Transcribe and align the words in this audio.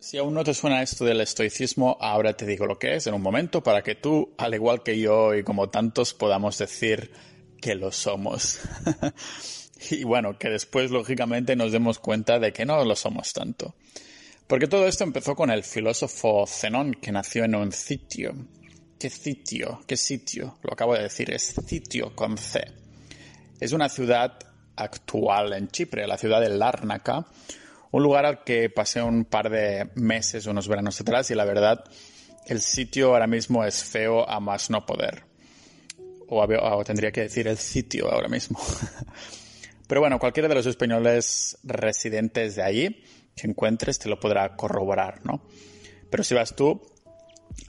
Si 0.00 0.16
aún 0.16 0.32
no 0.32 0.44
te 0.44 0.54
suena 0.54 0.80
esto 0.80 1.04
del 1.04 1.20
estoicismo, 1.20 1.96
ahora 2.00 2.36
te 2.36 2.46
digo 2.46 2.66
lo 2.66 2.78
que 2.78 2.94
es 2.94 3.08
en 3.08 3.14
un 3.14 3.22
momento 3.22 3.64
para 3.64 3.82
que 3.82 3.96
tú, 3.96 4.32
al 4.38 4.54
igual 4.54 4.84
que 4.84 4.98
yo 4.98 5.34
y 5.34 5.42
como 5.42 5.70
tantos, 5.70 6.14
podamos 6.14 6.56
decir 6.56 7.10
que 7.60 7.74
lo 7.74 7.90
somos. 7.90 8.60
y 9.90 10.04
bueno, 10.04 10.38
que 10.38 10.50
después 10.50 10.92
lógicamente 10.92 11.56
nos 11.56 11.72
demos 11.72 11.98
cuenta 11.98 12.38
de 12.38 12.52
que 12.52 12.64
no 12.64 12.84
lo 12.84 12.94
somos 12.94 13.32
tanto. 13.32 13.74
Porque 14.46 14.68
todo 14.68 14.86
esto 14.86 15.02
empezó 15.02 15.34
con 15.34 15.50
el 15.50 15.64
filósofo 15.64 16.46
Zenón, 16.46 16.94
que 16.94 17.10
nació 17.10 17.44
en 17.44 17.56
un 17.56 17.72
sitio. 17.72 18.34
¿Qué 19.00 19.10
sitio? 19.10 19.80
¿Qué 19.84 19.96
sitio? 19.96 20.58
Lo 20.62 20.72
acabo 20.72 20.94
de 20.94 21.02
decir, 21.02 21.32
es 21.32 21.54
sitio 21.66 22.14
con 22.14 22.38
C. 22.38 22.64
Es 23.58 23.72
una 23.72 23.88
ciudad 23.88 24.38
actual 24.76 25.54
en 25.54 25.68
Chipre, 25.68 26.06
la 26.06 26.16
ciudad 26.16 26.40
de 26.40 26.50
Lárnaca, 26.50 27.26
un 27.90 28.02
lugar 28.02 28.26
al 28.26 28.44
que 28.44 28.70
pasé 28.70 29.02
un 29.02 29.24
par 29.24 29.50
de 29.50 29.90
meses, 29.94 30.46
unos 30.46 30.68
veranos 30.68 31.00
atrás, 31.00 31.30
y 31.30 31.34
la 31.34 31.44
verdad, 31.44 31.84
el 32.46 32.60
sitio 32.60 33.12
ahora 33.12 33.26
mismo 33.26 33.64
es 33.64 33.82
feo 33.84 34.28
a 34.28 34.40
más 34.40 34.70
no 34.70 34.84
poder. 34.86 35.24
O, 36.30 36.84
tendría 36.84 37.10
que 37.10 37.22
decir 37.22 37.48
el 37.48 37.56
sitio 37.56 38.10
ahora 38.10 38.28
mismo. 38.28 38.58
Pero 39.88 40.02
bueno, 40.02 40.18
cualquiera 40.18 40.48
de 40.48 40.54
los 40.54 40.66
españoles 40.66 41.58
residentes 41.62 42.56
de 42.56 42.62
allí 42.62 43.02
que 43.34 43.46
encuentres 43.46 43.98
te 43.98 44.10
lo 44.10 44.20
podrá 44.20 44.54
corroborar, 44.54 45.24
¿no? 45.24 45.42
Pero 46.10 46.22
si 46.24 46.34
vas 46.34 46.54
tú, 46.54 46.82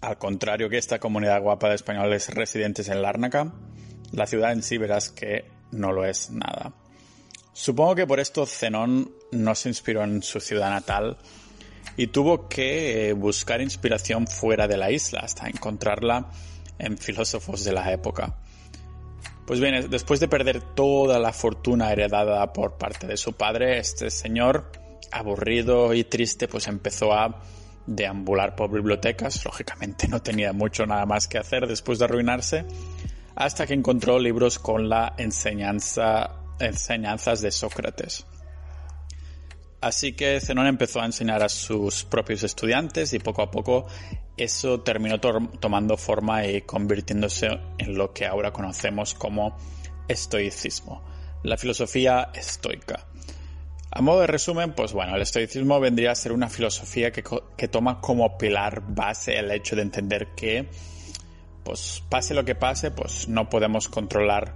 al 0.02 0.18
contrario 0.18 0.70
que 0.70 0.78
esta 0.78 1.00
comunidad 1.00 1.42
guapa 1.42 1.70
de 1.70 1.76
españoles 1.76 2.34
residentes 2.34 2.90
en 2.90 3.02
Lárnaca, 3.02 3.54
la 4.12 4.28
ciudad 4.28 4.52
en 4.52 4.64
sí 4.64 4.78
verás 4.78 5.10
que 5.10 5.46
no 5.72 5.94
lo 5.94 6.06
es 6.06 6.30
nada. 6.32 6.74
Supongo 7.54 7.96
que 7.96 8.08
por 8.08 8.20
esto 8.20 8.46
Zenón 8.46 9.12
no 9.32 9.56
se 9.56 9.70
inspiró 9.70 10.04
en 10.04 10.24
su 10.24 10.40
ciudad 10.40 10.70
natal 10.70 11.18
y 11.98 12.08
tuvo 12.08 12.48
que 12.48 13.10
eh, 13.10 13.14
buscar 13.14 13.62
inspiración 13.62 14.28
fuera 14.28 14.68
de 14.68 14.78
la 14.78 14.92
isla 14.92 15.22
hasta 15.22 15.48
encontrarla 15.48 16.30
en 16.78 16.98
filósofos 16.98 17.64
de 17.64 17.74
la 17.74 17.92
época. 17.92 18.38
Pues 19.46 19.60
bien, 19.60 19.90
después 19.90 20.20
de 20.20 20.28
perder 20.28 20.62
toda 20.62 21.20
la 21.20 21.34
fortuna 21.34 21.92
heredada 21.92 22.54
por 22.54 22.78
parte 22.78 23.08
de 23.08 23.18
su 23.18 23.34
padre, 23.34 23.80
este 23.80 24.12
señor, 24.12 24.72
aburrido 25.12 25.94
y 25.94 26.04
triste, 26.04 26.48
pues 26.48 26.68
empezó 26.68 27.14
a 27.14 27.42
deambular 27.88 28.56
por 28.56 28.72
bibliotecas. 28.72 29.44
Lógicamente 29.44 30.08
no 30.08 30.22
tenía 30.22 30.54
mucho 30.54 30.86
nada 30.86 31.06
más 31.06 31.28
que 31.28 31.40
hacer 31.40 31.68
después 31.68 31.98
de 32.00 32.06
arruinarse, 32.06 32.66
hasta 33.36 33.66
que 33.66 33.74
encontró 33.74 34.20
libros 34.20 34.60
con 34.60 34.88
la 34.88 35.16
enseñanza 35.18 36.39
enseñanzas 36.60 37.42
de 37.42 37.52
Sócrates. 37.52 38.26
Así 39.82 40.14
que 40.14 40.42
Zenón 40.42 40.68
empezó 40.68 41.00
a 41.00 41.06
enseñar 41.06 41.42
a 41.42 41.48
sus 41.48 42.04
propios 42.04 42.44
estudiantes 42.44 43.14
y 43.14 43.20
poco 43.20 43.42
a 43.42 43.50
poco 43.50 43.88
eso 44.36 44.82
terminó 44.82 45.20
tomando 45.20 45.96
forma 45.96 46.46
y 46.46 46.62
convirtiéndose 46.62 47.48
en 47.78 47.98
lo 47.98 48.14
que 48.14 48.26
ahora 48.26 48.52
conocemos 48.52 49.14
como 49.14 49.58
estoicismo, 50.08 51.04
la 51.44 51.58
filosofía 51.58 52.30
estoica. 52.34 53.06
A 53.92 54.02
modo 54.02 54.22
de 54.22 54.28
resumen, 54.28 54.74
pues 54.74 54.94
bueno, 54.94 55.16
el 55.16 55.22
estoicismo 55.22 55.80
vendría 55.80 56.12
a 56.12 56.16
ser 56.16 56.32
una 56.32 56.50
filosofía 56.50 57.12
que, 57.12 57.24
que 57.58 57.68
toma 57.68 58.02
como 58.02 58.38
pilar 58.38 58.84
base 58.86 59.38
el 59.38 59.50
hecho 59.52 59.76
de 59.76 59.82
entender 59.82 60.36
que, 60.36 60.70
pues 61.64 62.04
pase 62.10 62.34
lo 62.34 62.46
que 62.46 62.56
pase, 62.56 62.92
pues 62.92 63.28
no 63.28 63.50
podemos 63.50 63.88
controlar 63.88 64.56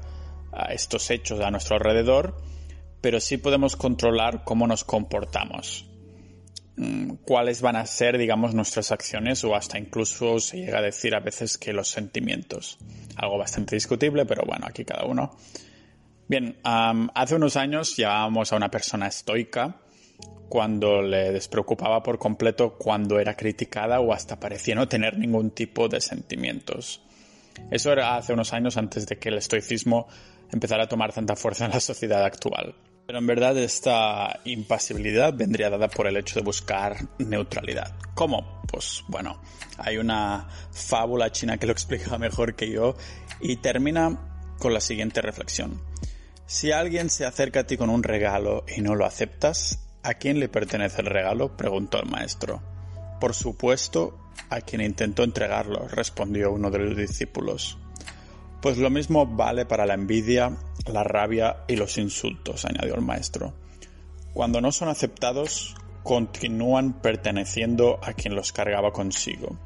estos 0.70 1.10
hechos 1.12 1.40
a 1.40 1.52
nuestro 1.52 1.76
alrededor, 1.76 2.42
pero 3.02 3.20
sí 3.20 3.38
podemos 3.38 3.76
controlar 3.76 4.44
cómo 4.44 4.68
nos 4.68 4.84
comportamos, 4.84 5.86
mm, 6.78 7.16
cuáles 7.26 7.62
van 7.62 7.76
a 7.76 7.86
ser, 7.86 8.18
digamos, 8.18 8.54
nuestras 8.54 8.92
acciones 8.92 9.44
o 9.44 9.56
hasta 9.56 9.78
incluso 9.78 10.40
se 10.40 10.58
llega 10.58 10.80
a 10.80 10.82
decir 10.82 11.16
a 11.16 11.20
veces 11.20 11.58
que 11.58 11.74
los 11.74 11.90
sentimientos. 11.90 12.78
Algo 13.16 13.38
bastante 13.38 13.76
discutible, 13.76 14.26
pero 14.26 14.44
bueno, 14.46 14.66
aquí 14.68 14.86
cada 14.86 15.06
uno. 15.06 15.36
Bien, 16.28 16.58
hace 16.64 17.36
unos 17.36 17.58
años 17.58 17.98
llamábamos 17.98 18.54
a 18.54 18.56
una 18.56 18.72
persona 18.72 19.08
estoica 19.08 19.82
cuando 20.48 21.02
le 21.02 21.32
despreocupaba 21.32 22.02
por 22.02 22.18
completo 22.18 22.78
cuando 22.78 23.20
era 23.20 23.36
criticada 23.36 24.00
o 24.00 24.14
hasta 24.14 24.40
parecía 24.40 24.76
no 24.76 24.88
tener 24.88 25.18
ningún 25.18 25.52
tipo 25.52 25.90
de 25.90 26.00
sentimientos. 26.00 27.02
Eso 27.72 27.92
era 27.92 28.16
hace 28.16 28.34
unos 28.34 28.54
años 28.54 28.78
antes 28.78 29.06
de 29.06 29.18
que 29.18 29.30
el 29.30 29.38
estoicismo 29.38 30.08
empezar 30.54 30.80
a 30.80 30.88
tomar 30.88 31.14
tanta 31.14 31.36
fuerza 31.36 31.66
en 31.66 31.72
la 31.72 31.80
sociedad 31.80 32.24
actual. 32.24 32.76
Pero 33.06 33.20
en 33.20 33.28
verdad 33.28 33.58
esta 33.58 34.40
impasibilidad 34.46 35.34
vendría 35.34 35.70
dada 35.70 35.90
por 35.90 36.08
el 36.08 36.16
hecho 36.16 36.36
de 36.36 36.46
buscar 36.46 36.96
neutralidad. 37.18 37.94
¿Cómo? 38.14 38.62
Pues 38.72 39.04
bueno, 39.08 39.42
hay 39.78 39.98
una 39.98 40.48
fábula 40.72 41.32
china 41.32 41.58
que 41.58 41.68
lo 41.68 41.72
explica 41.74 42.18
mejor 42.18 42.56
que 42.56 42.72
yo 42.72 42.96
y 43.42 43.58
termina 43.58 44.56
con 44.58 44.74
la 44.74 44.80
siguiente 44.80 45.22
reflexión. 45.22 45.82
Si 46.46 46.72
alguien 46.72 47.10
se 47.10 47.26
acerca 47.26 47.62
a 47.62 47.68
ti 47.68 47.78
con 47.78 47.90
un 47.90 48.04
regalo 48.04 48.64
y 48.74 48.82
no 48.82 48.96
lo 48.96 49.06
aceptas, 49.06 49.80
¿a 50.04 50.14
quién 50.14 50.40
le 50.40 50.50
pertenece 50.50 51.02
el 51.02 51.08
regalo? 51.08 51.58
preguntó 51.58 52.00
el 52.00 52.10
maestro. 52.10 52.62
Por 53.20 53.34
supuesto, 53.34 54.18
a 54.50 54.62
quien 54.62 54.82
intentó 54.82 55.24
entregarlo, 55.24 55.88
respondió 55.88 56.52
uno 56.52 56.70
de 56.70 56.80
los 56.80 56.98
discípulos. 56.98 57.78
Pues 58.64 58.78
lo 58.78 58.90
mismo 58.90 59.26
vale 59.28 59.66
para 59.66 59.86
la 59.86 59.94
envidia, 59.94 60.56
la 60.86 61.04
rabia 61.04 61.66
y 61.68 61.76
los 61.76 61.98
insultos, 61.98 62.64
añadió 62.64 62.96
el 62.96 63.02
maestro. 63.02 63.54
Cuando 64.34 64.62
no 64.62 64.72
son 64.72 64.88
aceptados, 64.88 65.76
continúan 66.02 66.94
perteneciendo 67.02 68.00
a 68.02 68.14
quien 68.14 68.36
los 68.36 68.54
cargaba 68.54 68.94
consigo. 68.94 69.58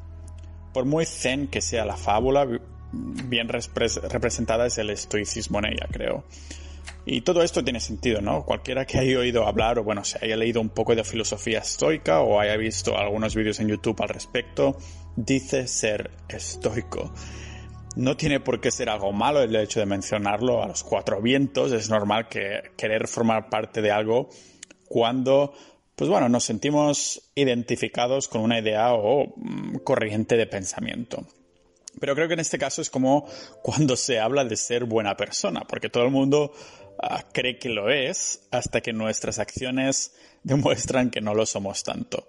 Por 0.73 0.85
muy 0.85 1.05
zen 1.05 1.47
que 1.47 1.61
sea 1.61 1.85
la 1.85 1.95
fábula, 1.95 2.47
bien 2.91 3.47
representada 3.47 4.65
es 4.65 4.79
el 4.79 4.89
estoicismo 4.89 5.59
en 5.59 5.65
ella, 5.73 5.87
creo. 5.91 6.23
Y 7.05 7.21
todo 7.21 7.43
esto 7.43 7.63
tiene 7.63 7.79
sentido, 7.79 8.19
¿no? 8.19 8.45
Cualquiera 8.45 8.85
que 8.85 8.97
haya 8.97 9.19
oído 9.19 9.45
hablar 9.45 9.77
o 9.77 9.83
bueno, 9.83 10.03
se 10.05 10.17
haya 10.25 10.35
leído 10.35 10.59
un 10.59 10.69
poco 10.69 10.95
de 10.95 11.03
filosofía 11.03 11.59
estoica 11.59 12.21
o 12.21 12.39
haya 12.39 12.57
visto 12.57 12.97
algunos 12.97 13.35
vídeos 13.35 13.59
en 13.59 13.67
YouTube 13.67 14.01
al 14.01 14.09
respecto, 14.09 14.75
dice 15.15 15.67
ser 15.67 16.09
estoico. 16.27 17.13
No 17.97 18.15
tiene 18.15 18.39
por 18.39 18.61
qué 18.61 18.69
ser 18.69 18.89
algo 18.89 19.11
malo 19.11 19.41
el 19.41 19.55
hecho 19.55 19.79
de 19.79 19.87
mencionarlo 19.87 20.61
a 20.61 20.67
los 20.67 20.83
cuatro 20.83 21.19
vientos. 21.19 21.71
Es 21.71 21.89
normal 21.89 22.29
que 22.29 22.61
querer 22.77 23.07
formar 23.07 23.49
parte 23.49 23.81
de 23.81 23.89
algo 23.89 24.29
cuando, 24.87 25.51
pues 25.95 26.07
bueno, 26.07 26.29
nos 26.29 26.43
sentimos 26.43 27.31
identificados 27.33 28.27
con 28.27 28.41
una 28.41 28.59
idea 28.59 28.93
o 28.93 29.33
mm, 29.35 29.77
corriente 29.77 30.37
de 30.37 30.45
pensamiento. 30.45 31.25
Pero 31.99 32.13
creo 32.13 32.27
que 32.27 32.35
en 32.35 32.41
este 32.41 32.59
caso 32.59 32.83
es 32.83 32.91
como 32.91 33.27
cuando 33.63 33.95
se 33.95 34.19
habla 34.19 34.45
de 34.45 34.57
ser 34.57 34.83
buena 34.83 35.17
persona, 35.17 35.61
porque 35.67 35.89
todo 35.89 36.03
el 36.03 36.11
mundo 36.11 36.53
ah, 37.01 37.23
cree 37.33 37.57
que 37.57 37.69
lo 37.69 37.89
es 37.89 38.47
hasta 38.51 38.81
que 38.81 38.93
nuestras 38.93 39.39
acciones 39.39 40.13
demuestran 40.43 41.09
que 41.09 41.19
no 41.19 41.33
lo 41.33 41.47
somos 41.47 41.83
tanto. 41.83 42.27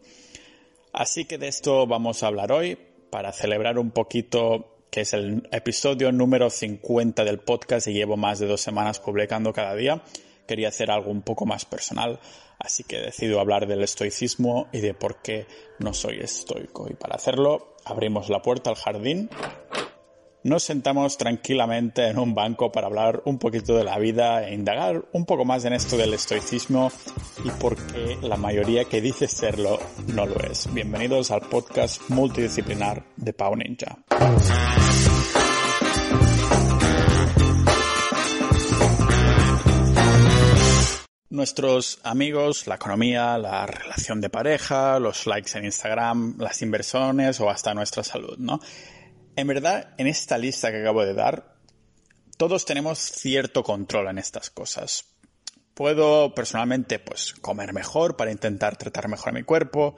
Así 0.94 1.26
que 1.26 1.36
de 1.36 1.48
esto 1.48 1.86
vamos 1.86 2.22
a 2.22 2.28
hablar 2.28 2.52
hoy 2.52 2.78
para 3.10 3.34
celebrar 3.34 3.78
un 3.78 3.90
poquito 3.90 4.77
que 4.90 5.02
es 5.02 5.12
el 5.12 5.48
episodio 5.52 6.12
número 6.12 6.50
50 6.50 7.24
del 7.24 7.38
podcast 7.38 7.86
y 7.88 7.92
llevo 7.92 8.16
más 8.16 8.38
de 8.38 8.46
dos 8.46 8.60
semanas 8.60 9.00
publicando 9.00 9.52
cada 9.52 9.74
día. 9.74 10.02
Quería 10.46 10.68
hacer 10.68 10.90
algo 10.90 11.10
un 11.10 11.22
poco 11.22 11.44
más 11.44 11.64
personal, 11.64 12.20
así 12.58 12.84
que 12.84 12.98
decido 12.98 13.40
hablar 13.40 13.66
del 13.66 13.82
estoicismo 13.82 14.68
y 14.72 14.80
de 14.80 14.94
por 14.94 15.20
qué 15.20 15.46
no 15.78 15.92
soy 15.92 16.20
estoico. 16.20 16.88
Y 16.90 16.94
para 16.94 17.16
hacerlo, 17.16 17.76
abrimos 17.84 18.30
la 18.30 18.40
puerta 18.40 18.70
al 18.70 18.76
jardín 18.76 19.28
nos 20.44 20.62
sentamos 20.62 21.18
tranquilamente 21.18 22.06
en 22.06 22.18
un 22.18 22.34
banco 22.34 22.70
para 22.70 22.86
hablar 22.86 23.22
un 23.24 23.38
poquito 23.38 23.76
de 23.76 23.84
la 23.84 23.98
vida 23.98 24.46
e 24.46 24.54
indagar 24.54 25.04
un 25.12 25.24
poco 25.24 25.44
más 25.44 25.64
en 25.64 25.72
esto 25.72 25.96
del 25.96 26.14
estoicismo 26.14 26.92
y 27.44 27.50
por 27.50 27.76
qué 27.76 28.18
la 28.22 28.36
mayoría 28.36 28.84
que 28.84 29.00
dice 29.00 29.26
serlo 29.26 29.78
no 30.14 30.26
lo 30.26 30.38
es. 30.40 30.72
Bienvenidos 30.72 31.30
al 31.30 31.40
podcast 31.42 32.08
multidisciplinar 32.08 33.04
de 33.16 33.32
Pau 33.32 33.56
Ninja. 33.56 33.98
Nuestros 41.30 42.00
amigos, 42.04 42.66
la 42.66 42.76
economía, 42.76 43.38
la 43.38 43.66
relación 43.66 44.20
de 44.20 44.30
pareja, 44.30 44.98
los 44.98 45.26
likes 45.26 45.56
en 45.58 45.66
Instagram, 45.66 46.36
las 46.38 46.62
inversiones 46.62 47.38
o 47.40 47.50
hasta 47.50 47.74
nuestra 47.74 48.02
salud, 48.02 48.36
¿no? 48.38 48.60
En 49.38 49.46
verdad, 49.46 49.90
en 49.98 50.08
esta 50.08 50.36
lista 50.36 50.72
que 50.72 50.80
acabo 50.80 51.06
de 51.06 51.14
dar, 51.14 51.54
todos 52.36 52.64
tenemos 52.64 52.98
cierto 52.98 53.62
control 53.62 54.08
en 54.08 54.18
estas 54.18 54.50
cosas. 54.50 55.04
Puedo 55.74 56.34
personalmente 56.34 56.98
pues 56.98 57.34
comer 57.34 57.72
mejor 57.72 58.16
para 58.16 58.32
intentar 58.32 58.76
tratar 58.76 59.06
mejor 59.06 59.28
a 59.28 59.32
mi 59.32 59.44
cuerpo 59.44 59.94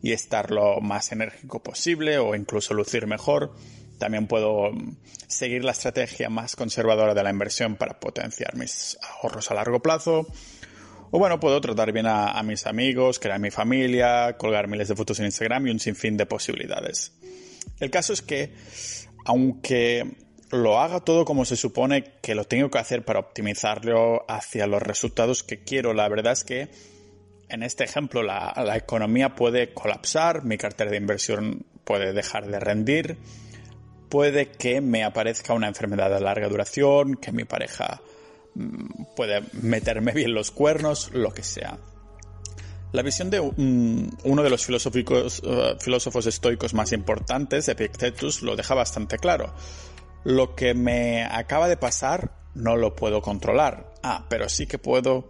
y 0.00 0.12
estar 0.12 0.52
lo 0.52 0.80
más 0.80 1.10
enérgico 1.10 1.60
posible 1.60 2.18
o 2.18 2.36
incluso 2.36 2.72
lucir 2.72 3.08
mejor. 3.08 3.56
También 3.98 4.28
puedo 4.28 4.70
mm, 4.70 4.96
seguir 5.26 5.64
la 5.64 5.72
estrategia 5.72 6.30
más 6.30 6.54
conservadora 6.54 7.14
de 7.14 7.22
la 7.24 7.30
inversión 7.30 7.74
para 7.74 7.98
potenciar 7.98 8.54
mis 8.54 8.96
ahorros 9.02 9.50
a 9.50 9.54
largo 9.54 9.82
plazo. 9.82 10.24
O 11.10 11.18
bueno, 11.18 11.40
puedo 11.40 11.60
tratar 11.60 11.90
bien 11.90 12.06
a, 12.06 12.40
mis 12.44 12.64
amigos, 12.64 13.18
crear 13.18 13.40
mi 13.40 13.50
familia, 13.50 14.36
colgar 14.36 14.68
miles 14.68 14.86
de 14.86 14.94
fotos 14.94 15.18
en 15.18 15.24
Instagram 15.24 15.66
y 15.66 15.70
un 15.72 15.80
sinfín 15.80 16.16
de 16.16 16.26
posibilidades. 16.26 17.12
El 17.80 17.90
caso 17.90 18.12
es 18.12 18.22
que, 18.22 18.52
aunque 19.24 20.16
lo 20.50 20.78
haga 20.80 21.00
todo 21.00 21.24
como 21.24 21.44
se 21.44 21.56
supone 21.56 22.12
que 22.22 22.34
lo 22.34 22.44
tengo 22.44 22.70
que 22.70 22.78
hacer 22.78 23.04
para 23.04 23.18
optimizarlo 23.18 24.24
hacia 24.28 24.66
los 24.66 24.82
resultados 24.82 25.42
que 25.42 25.64
quiero, 25.64 25.92
la 25.94 26.08
verdad 26.08 26.32
es 26.32 26.44
que 26.44 26.68
en 27.48 27.62
este 27.62 27.84
ejemplo 27.84 28.22
la, 28.22 28.52
economía 28.76 29.34
puede 29.34 29.72
colapsar, 29.72 30.44
mi 30.44 30.56
cartera 30.56 30.90
de 30.90 30.96
inversión 30.96 31.66
puede 31.84 32.12
dejar 32.12 32.46
de 32.46 32.60
rendir, 32.60 33.18
puede 34.08 34.50
que 34.50 34.80
me 34.80 35.04
aparezca 35.04 35.54
una 35.54 35.68
enfermedad 35.68 36.10
de 36.10 36.20
larga 36.20 36.48
duración, 36.48 37.16
que 37.16 37.32
mi 37.32 37.44
pareja 37.44 38.00
mm, 38.54 39.14
puede 39.16 39.42
meterme 39.52 40.12
bien 40.12 40.34
los 40.34 40.50
cuernos, 40.50 41.10
lo 41.12 41.32
que 41.32 41.42
sea. 41.42 41.78
La 42.94 43.02
visión 43.02 43.28
de 43.28 43.40
uno 43.40 44.42
de 44.44 44.50
los 44.50 44.68
uh, 44.68 45.78
filósofos 45.80 46.26
estoicos 46.26 46.74
más 46.74 46.92
importantes, 46.92 47.68
Epictetus, 47.68 48.42
lo 48.42 48.54
deja 48.54 48.76
bastante 48.76 49.18
claro. 49.18 49.52
Lo 50.22 50.54
que 50.54 50.74
me 50.74 51.24
acaba 51.24 51.66
de 51.66 51.76
pasar 51.76 52.38
no 52.54 52.76
lo 52.76 52.94
puedo 52.94 53.20
controlar. 53.20 53.92
Ah, 54.04 54.26
pero 54.30 54.48
sí 54.48 54.68
que 54.68 54.78
puedo 54.78 55.28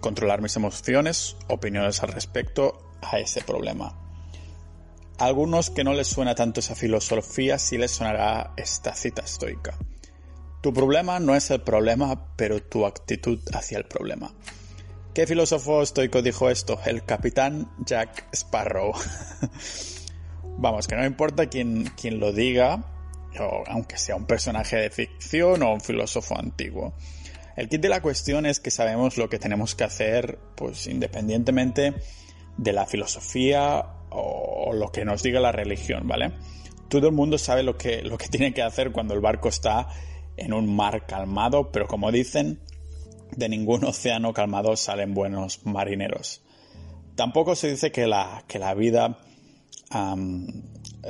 controlar 0.00 0.42
mis 0.42 0.54
emociones, 0.56 1.38
opiniones 1.48 2.02
al 2.02 2.10
respecto 2.10 2.78
a 3.00 3.18
ese 3.18 3.40
problema. 3.40 3.98
A 5.16 5.24
algunos 5.24 5.70
que 5.70 5.84
no 5.84 5.94
les 5.94 6.08
suena 6.08 6.34
tanto 6.34 6.60
esa 6.60 6.74
filosofía 6.74 7.58
sí 7.58 7.78
les 7.78 7.92
sonará 7.92 8.52
esta 8.58 8.92
cita 8.92 9.22
estoica. 9.22 9.78
Tu 10.60 10.74
problema 10.74 11.18
no 11.20 11.34
es 11.34 11.50
el 11.50 11.62
problema, 11.62 12.36
pero 12.36 12.62
tu 12.62 12.84
actitud 12.84 13.40
hacia 13.54 13.78
el 13.78 13.86
problema. 13.86 14.34
¿Qué 15.18 15.26
filósofo 15.26 15.82
estoico 15.82 16.22
dijo 16.22 16.48
esto? 16.48 16.78
El 16.86 17.04
capitán 17.04 17.68
Jack 17.84 18.28
Sparrow. 18.32 18.92
Vamos, 20.58 20.86
que 20.86 20.94
no 20.94 21.04
importa 21.04 21.46
quién, 21.46 21.90
quién 22.00 22.20
lo 22.20 22.32
diga, 22.32 22.84
aunque 23.66 23.98
sea 23.98 24.14
un 24.14 24.26
personaje 24.26 24.76
de 24.76 24.90
ficción 24.90 25.64
o 25.64 25.74
un 25.74 25.80
filósofo 25.80 26.38
antiguo. 26.38 26.94
El 27.56 27.68
kit 27.68 27.80
de 27.80 27.88
la 27.88 28.00
cuestión 28.00 28.46
es 28.46 28.60
que 28.60 28.70
sabemos 28.70 29.18
lo 29.18 29.28
que 29.28 29.40
tenemos 29.40 29.74
que 29.74 29.82
hacer, 29.82 30.38
pues 30.54 30.86
independientemente 30.86 31.94
de 32.56 32.72
la 32.72 32.86
filosofía 32.86 33.86
o 34.10 34.72
lo 34.72 34.92
que 34.92 35.04
nos 35.04 35.24
diga 35.24 35.40
la 35.40 35.50
religión, 35.50 36.06
¿vale? 36.06 36.34
Todo 36.88 37.08
el 37.08 37.12
mundo 37.12 37.38
sabe 37.38 37.64
lo 37.64 37.76
que, 37.76 38.02
lo 38.02 38.18
que 38.18 38.28
tiene 38.30 38.54
que 38.54 38.62
hacer 38.62 38.92
cuando 38.92 39.14
el 39.14 39.20
barco 39.20 39.48
está 39.48 39.88
en 40.36 40.52
un 40.52 40.76
mar 40.76 41.06
calmado, 41.06 41.72
pero 41.72 41.88
como 41.88 42.12
dicen, 42.12 42.60
de 43.36 43.48
ningún 43.48 43.84
océano 43.84 44.32
calmado 44.32 44.76
salen 44.76 45.14
buenos 45.14 45.64
marineros. 45.64 46.42
Tampoco 47.14 47.56
se 47.56 47.70
dice 47.70 47.90
que 47.90 48.06
la, 48.06 48.44
que 48.46 48.58
la 48.58 48.74
vida 48.74 49.18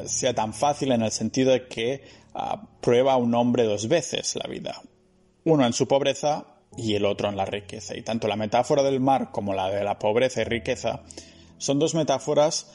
sea 0.07 0.35
tan 0.35 0.55
fácil 0.55 0.93
en 0.93 1.03
el 1.03 1.11
sentido 1.11 1.53
de 1.53 1.67
que 1.67 2.05
ah, 2.35 2.69
prueba 2.81 3.17
un 3.17 3.35
hombre 3.35 3.65
dos 3.65 3.89
veces 3.89 4.37
la 4.37 4.49
vida. 4.49 4.81
Uno 5.45 5.67
en 5.67 5.73
su 5.73 5.87
pobreza 5.89 6.47
y 6.77 6.95
el 6.95 7.05
otro 7.05 7.29
en 7.29 7.37
la 7.37 7.45
riqueza. 7.45 7.97
Y 7.97 8.03
tanto 8.03 8.29
la 8.29 8.37
metáfora 8.37 8.83
del 8.83 9.01
mar 9.01 9.31
como 9.33 9.55
la 9.55 9.71
de 9.71 9.85
la 9.85 9.99
pobreza 9.99 10.43
y 10.43 10.45
riqueza 10.45 11.03
son 11.59 11.79
dos 11.79 11.95
metáforas 11.95 12.71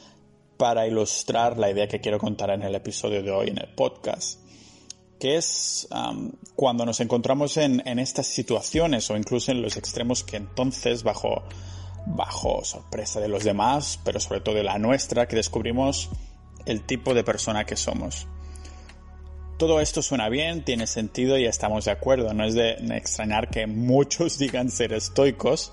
para 0.56 0.86
ilustrar 0.86 1.58
la 1.58 1.70
idea 1.70 1.88
que 1.88 2.00
quiero 2.00 2.18
contar 2.18 2.50
en 2.50 2.62
el 2.62 2.74
episodio 2.74 3.22
de 3.22 3.30
hoy 3.30 3.48
en 3.48 3.58
el 3.58 3.68
podcast, 3.74 4.40
que 5.18 5.36
es 5.36 5.88
cuando 6.56 6.84
nos 6.84 7.00
encontramos 7.00 7.56
en, 7.56 7.80
estas 7.98 8.26
situaciones 8.26 9.10
o 9.10 9.16
incluso 9.16 9.52
en 9.52 9.62
los 9.62 9.76
extremos 9.76 10.24
que 10.24 10.36
entonces 10.36 11.02
bajo, 11.02 11.42
bajo 12.06 12.64
sorpresa 12.64 13.20
de 13.20 13.28
los 13.28 13.44
demás, 13.44 14.00
pero 14.04 14.20
sobre 14.20 14.40
todo 14.40 14.54
de 14.54 14.64
la 14.64 14.78
nuestra, 14.78 15.26
que 15.26 15.36
descubrimos 15.36 16.10
el 16.66 16.82
tipo 16.82 17.14
de 17.14 17.24
persona 17.24 17.64
que 17.64 17.76
somos. 17.76 18.26
Todo 19.58 19.80
esto 19.80 20.02
suena 20.02 20.28
bien, 20.28 20.64
tiene 20.64 20.86
sentido 20.86 21.38
y 21.38 21.46
estamos 21.46 21.84
de 21.84 21.92
acuerdo. 21.92 22.34
No 22.34 22.44
es 22.44 22.54
de 22.54 22.72
extrañar 22.96 23.50
que 23.50 23.66
muchos 23.66 24.38
digan 24.38 24.70
ser 24.70 24.92
estoicos, 24.92 25.72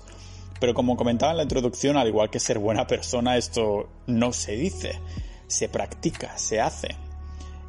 pero 0.60 0.74
como 0.74 0.96
comentaba 0.96 1.32
en 1.32 1.38
la 1.38 1.42
introducción, 1.42 1.96
al 1.96 2.06
igual 2.06 2.30
que 2.30 2.38
ser 2.38 2.60
buena 2.60 2.86
persona, 2.86 3.36
esto 3.36 3.88
no 4.06 4.32
se 4.32 4.52
dice, 4.52 5.00
se 5.48 5.68
practica, 5.68 6.38
se 6.38 6.60
hace. 6.60 6.96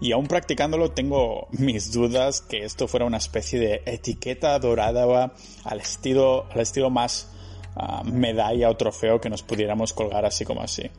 Y 0.04 0.12
aún 0.12 0.28
practicándolo 0.28 0.92
tengo 0.92 1.48
mis 1.52 1.94
dudas 1.94 2.42
que 2.42 2.66
esto 2.66 2.90
fuera 2.90 3.06
una 3.06 3.16
especie 3.16 3.58
de 3.58 3.84
etiqueta 3.86 4.60
dorada 4.60 5.32
al 5.64 5.80
estilo, 5.80 6.46
al 6.52 6.60
estilo 6.60 6.90
más 6.90 7.32
ah, 7.78 8.04
medalla 8.04 8.70
o 8.70 8.76
trofeo 8.76 9.22
que 9.22 9.30
nos 9.30 9.44
pudiéramos 9.44 9.94
colgar 9.94 10.26
así 10.26 10.44
como 10.44 10.62
así. 10.62 10.92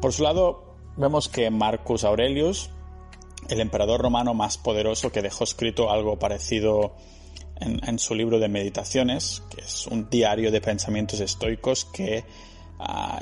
Por 0.00 0.12
su 0.12 0.22
lado, 0.22 0.76
vemos 0.96 1.28
que 1.28 1.50
Marcus 1.50 2.04
Aurelius, 2.04 2.70
el 3.48 3.60
emperador 3.60 4.00
romano 4.00 4.32
más 4.32 4.58
poderoso 4.58 5.10
que 5.10 5.20
dejó 5.20 5.42
escrito 5.42 5.90
algo 5.90 6.16
parecido 6.16 6.94
en, 7.56 7.98
su 7.98 8.14
libro 8.14 8.38
de 8.38 8.48
meditaciones, 8.48 9.42
que 9.50 9.62
es 9.62 9.88
un 9.88 10.08
diario 10.08 10.52
de 10.52 10.60
pensamientos 10.60 11.18
estoicos 11.18 11.84
que 11.86 12.24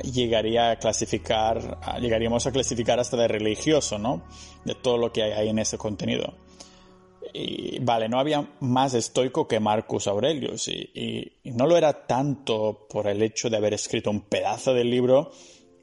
llegaría 0.02 0.70
a 0.70 0.76
clasificar, 0.76 1.78
llegaríamos 2.00 2.46
a 2.46 2.52
clasificar 2.52 2.98
hasta 2.98 3.16
de 3.16 3.28
religioso, 3.28 3.98
¿no? 3.98 4.24
De 4.64 4.74
todo 4.74 4.98
lo 4.98 5.12
que 5.12 5.22
hay 5.22 5.32
ahí 5.32 5.48
en 5.48 5.58
ese 5.58 5.78
contenido. 5.78 6.34
Y 7.34 7.78
vale, 7.78 8.08
no 8.08 8.18
había 8.18 8.46
más 8.60 8.94
estoico 8.94 9.48
que 9.48 9.60
Marcus 9.60 10.06
Aurelius, 10.06 10.68
y 10.68 11.32
no 11.44 11.66
lo 11.66 11.76
era 11.76 12.06
tanto 12.06 12.86
por 12.90 13.06
el 13.06 13.22
hecho 13.22 13.48
de 13.48 13.56
haber 13.56 13.74
escrito 13.74 14.10
un 14.10 14.22
pedazo 14.22 14.74
del 14.74 14.90
libro, 14.90 15.30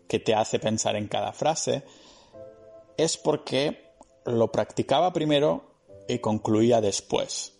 que 0.10 0.19
te 0.19 0.33
hace 0.33 0.60
pensar 0.60 0.95
en 0.95 1.07
cada 1.07 1.31
frase, 1.31 1.83
es 2.98 3.16
porque 3.16 3.94
lo 4.25 4.51
practicaba 4.51 5.13
primero 5.13 5.75
y 6.07 6.18
concluía 6.18 6.81
después. 6.81 7.58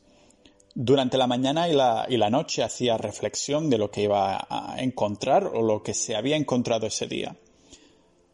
Durante 0.76 1.18
la 1.18 1.28
mañana 1.28 1.68
y 1.68 1.74
la, 1.74 2.06
y 2.08 2.18
la 2.18 2.30
noche 2.30 2.64
hacía 2.64 2.98
reflexión 2.98 3.70
de 3.70 3.78
lo 3.78 3.90
que 3.90 4.04
iba 4.04 4.46
a 4.50 4.76
encontrar 4.80 5.46
o 5.48 5.62
lo 5.62 5.82
que 5.84 5.94
se 5.94 6.16
había 6.16 6.36
encontrado 6.36 6.88
ese 6.88 7.08
día. 7.08 7.36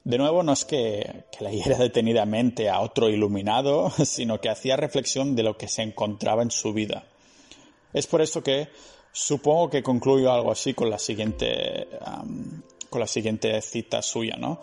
De 0.03 0.19
nuevo, 0.19 0.43
no 0.43 0.53
es 0.53 0.65
que, 0.65 1.25
que 1.31 1.43
leyera 1.43 1.77
detenidamente 1.79 2.69
a 2.69 2.81
otro 2.81 3.09
iluminado, 3.09 3.89
sino 4.05 4.39
que 4.39 4.49
hacía 4.49 4.75
reflexión 4.75 5.35
de 5.35 5.43
lo 5.43 5.57
que 5.57 5.67
se 5.67 5.81
encontraba 5.81 6.43
en 6.43 6.51
su 6.51 6.73
vida. 6.73 7.05
Es 7.93 8.07
por 8.07 8.21
eso 8.21 8.43
que 8.43 8.69
supongo 9.11 9.69
que 9.69 9.81
concluyo 9.81 10.31
algo 10.31 10.51
así 10.51 10.73
con 10.73 10.89
la 10.89 10.99
siguiente 10.99 11.87
con 12.89 12.99
la 12.99 13.07
siguiente 13.07 13.61
cita 13.61 14.01
suya, 14.01 14.35
¿no? 14.37 14.61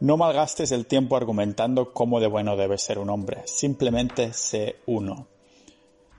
No 0.00 0.16
malgastes 0.16 0.72
el 0.72 0.86
tiempo 0.86 1.16
argumentando 1.16 1.92
cómo 1.92 2.20
de 2.20 2.28
bueno 2.28 2.56
debe 2.56 2.78
ser 2.78 2.98
un 2.98 3.10
hombre, 3.10 3.42
simplemente 3.46 4.32
sé 4.32 4.76
uno. 4.86 5.26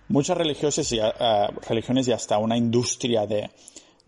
Muchas 0.09 0.37
religiosas 0.37 0.91
y, 0.91 0.99
eh, 0.99 1.11
religiones 1.67 2.07
y 2.07 2.11
hasta 2.11 2.37
una 2.37 2.57
industria 2.57 3.25
de, 3.25 3.49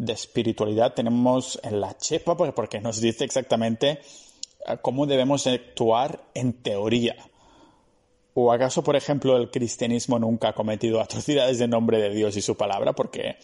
espiritualidad 0.07 0.95
tenemos 0.95 1.59
en 1.63 1.79
la 1.79 1.95
chepa 1.95 2.35
porque 2.35 2.81
nos 2.81 2.99
dice 2.99 3.23
exactamente 3.23 3.99
eh, 4.67 4.77
cómo 4.81 5.05
debemos 5.05 5.47
actuar 5.47 6.23
en 6.33 6.53
teoría. 6.53 7.15
¿O 8.33 8.51
acaso, 8.51 8.83
por 8.83 8.95
ejemplo, 8.95 9.37
el 9.37 9.51
cristianismo 9.51 10.17
nunca 10.17 10.49
ha 10.49 10.53
cometido 10.53 11.01
atrocidades 11.01 11.61
en 11.61 11.69
nombre 11.69 12.01
de 12.01 12.09
Dios 12.09 12.35
y 12.35 12.41
su 12.41 12.57
palabra? 12.57 12.93
Porque 12.93 13.35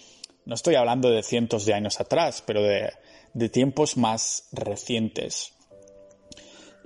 no 0.46 0.56
estoy 0.56 0.76
hablando 0.76 1.10
de 1.10 1.24
cientos 1.24 1.66
de 1.66 1.74
años 1.74 2.00
atrás, 2.00 2.44
pero 2.46 2.64
de 2.64 2.90
de 3.38 3.50
tiempos 3.50 3.98
más 3.98 4.48
recientes. 4.52 5.54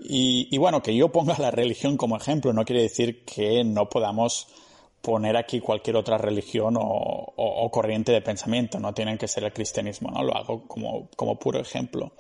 Y, 0.04 0.58
bueno, 0.58 0.82
que 0.82 0.96
yo 0.96 1.12
ponga 1.12 1.38
la 1.38 1.52
religión 1.62 1.96
como 1.96 2.18
ejemplo 2.18 2.54
no 2.54 2.66
quiere 2.66 2.82
decir 2.82 3.24
que 3.24 3.64
no 3.64 3.88
podamos 3.88 4.48
poner 5.02 5.36
aquí 5.36 5.60
cualquier 5.60 5.96
otra 5.96 6.18
religión 6.18 6.76
o, 6.78 7.70
corriente 7.72 8.12
de 8.12 8.22
pensamiento, 8.22 8.80
no 8.80 8.94
tienen 8.94 9.18
que 9.18 9.28
ser 9.28 9.44
el 9.44 9.54
cristianismo, 9.54 10.12
¿no? 10.12 10.24
Lo 10.24 10.36
hago 10.36 10.68
como, 10.68 11.10
como 11.16 11.40
puro 11.40 11.60
ejemplo. 11.60 12.12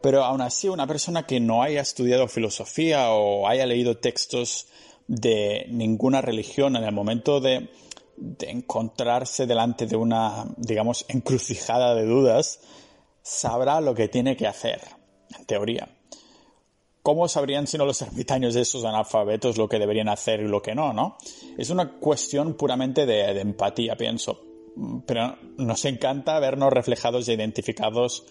Pero 0.00 0.24
aún 0.24 0.40
así, 0.40 0.68
una 0.68 0.86
persona 0.86 1.26
que 1.26 1.40
no 1.40 1.62
haya 1.62 1.80
estudiado 1.80 2.28
filosofía 2.28 3.10
o 3.10 3.46
haya 3.46 3.66
leído 3.66 3.98
textos 3.98 4.68
de 5.06 5.66
ninguna 5.68 6.20
religión 6.20 6.76
en 6.76 6.84
el 6.84 6.92
momento 6.92 7.40
de, 7.40 7.68
de 8.16 8.50
encontrarse 8.50 9.46
delante 9.46 9.86
de 9.86 9.96
una, 9.96 10.46
digamos, 10.56 11.04
encrucijada 11.08 11.94
de 11.94 12.04
dudas, 12.04 12.60
sabrá 13.22 13.80
lo 13.80 13.94
que 13.94 14.08
tiene 14.08 14.36
que 14.36 14.46
hacer, 14.46 14.80
en 15.36 15.44
teoría. 15.44 15.88
¿Cómo 17.02 17.26
sabrían 17.26 17.66
si 17.66 17.76
no 17.78 17.84
los 17.84 18.00
ermitaños 18.00 18.54
de 18.54 18.60
esos 18.60 18.84
analfabetos 18.84 19.58
lo 19.58 19.68
que 19.68 19.80
deberían 19.80 20.08
hacer 20.08 20.40
y 20.40 20.46
lo 20.46 20.62
que 20.62 20.74
no, 20.74 20.92
no? 20.92 21.16
Es 21.58 21.70
una 21.70 21.98
cuestión 21.98 22.54
puramente 22.54 23.06
de, 23.06 23.40
empatía, 23.40 23.96
pienso. 23.96 24.40
Pero 25.04 25.36
nos 25.56 25.84
encanta 25.84 26.38
vernos 26.38 26.72
reflejados 26.72 27.28
e 27.28 27.32
identificados 27.32 28.24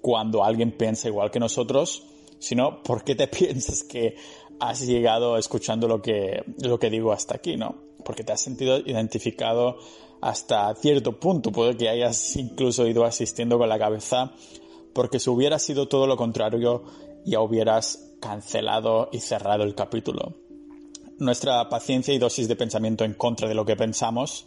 cuando 0.00 0.42
alguien 0.42 0.72
piensa 0.72 1.06
igual 1.06 1.30
que 1.30 1.38
nosotros, 1.38 2.02
sino 2.40 2.82
¿por 2.82 3.04
qué 3.04 3.14
te 3.14 3.28
piensas 3.28 3.84
que 3.84 4.16
has 4.58 4.84
llegado 4.84 5.38
escuchando 5.38 5.86
lo 5.86 6.02
que, 6.02 6.42
lo 6.64 6.80
que 6.80 6.90
digo 6.90 7.12
hasta 7.12 7.36
aquí, 7.36 7.56
no? 7.56 7.76
Porque 8.04 8.24
te 8.24 8.32
has 8.32 8.40
sentido 8.40 8.78
identificado 8.78 9.78
hasta 10.20 10.74
cierto 10.74 11.20
punto. 11.20 11.52
Puede 11.52 11.76
que 11.76 11.88
hayas 11.88 12.36
incluso 12.36 12.88
ido 12.88 13.04
asistiendo 13.04 13.56
con 13.56 13.68
la 13.68 13.78
cabeza 13.78 14.32
porque 14.92 15.20
si 15.20 15.30
hubiera 15.30 15.58
sido 15.58 15.86
todo 15.88 16.06
lo 16.06 16.16
contrario 16.16 16.82
ya 17.24 17.40
hubieras 17.40 18.14
cancelado 18.20 19.08
y 19.12 19.20
cerrado 19.20 19.64
el 19.64 19.74
capítulo. 19.74 20.34
Nuestra 21.18 21.68
paciencia 21.68 22.14
y 22.14 22.18
dosis 22.18 22.48
de 22.48 22.56
pensamiento 22.56 23.04
en 23.04 23.14
contra 23.14 23.48
de 23.48 23.54
lo 23.54 23.64
que 23.64 23.76
pensamos 23.76 24.46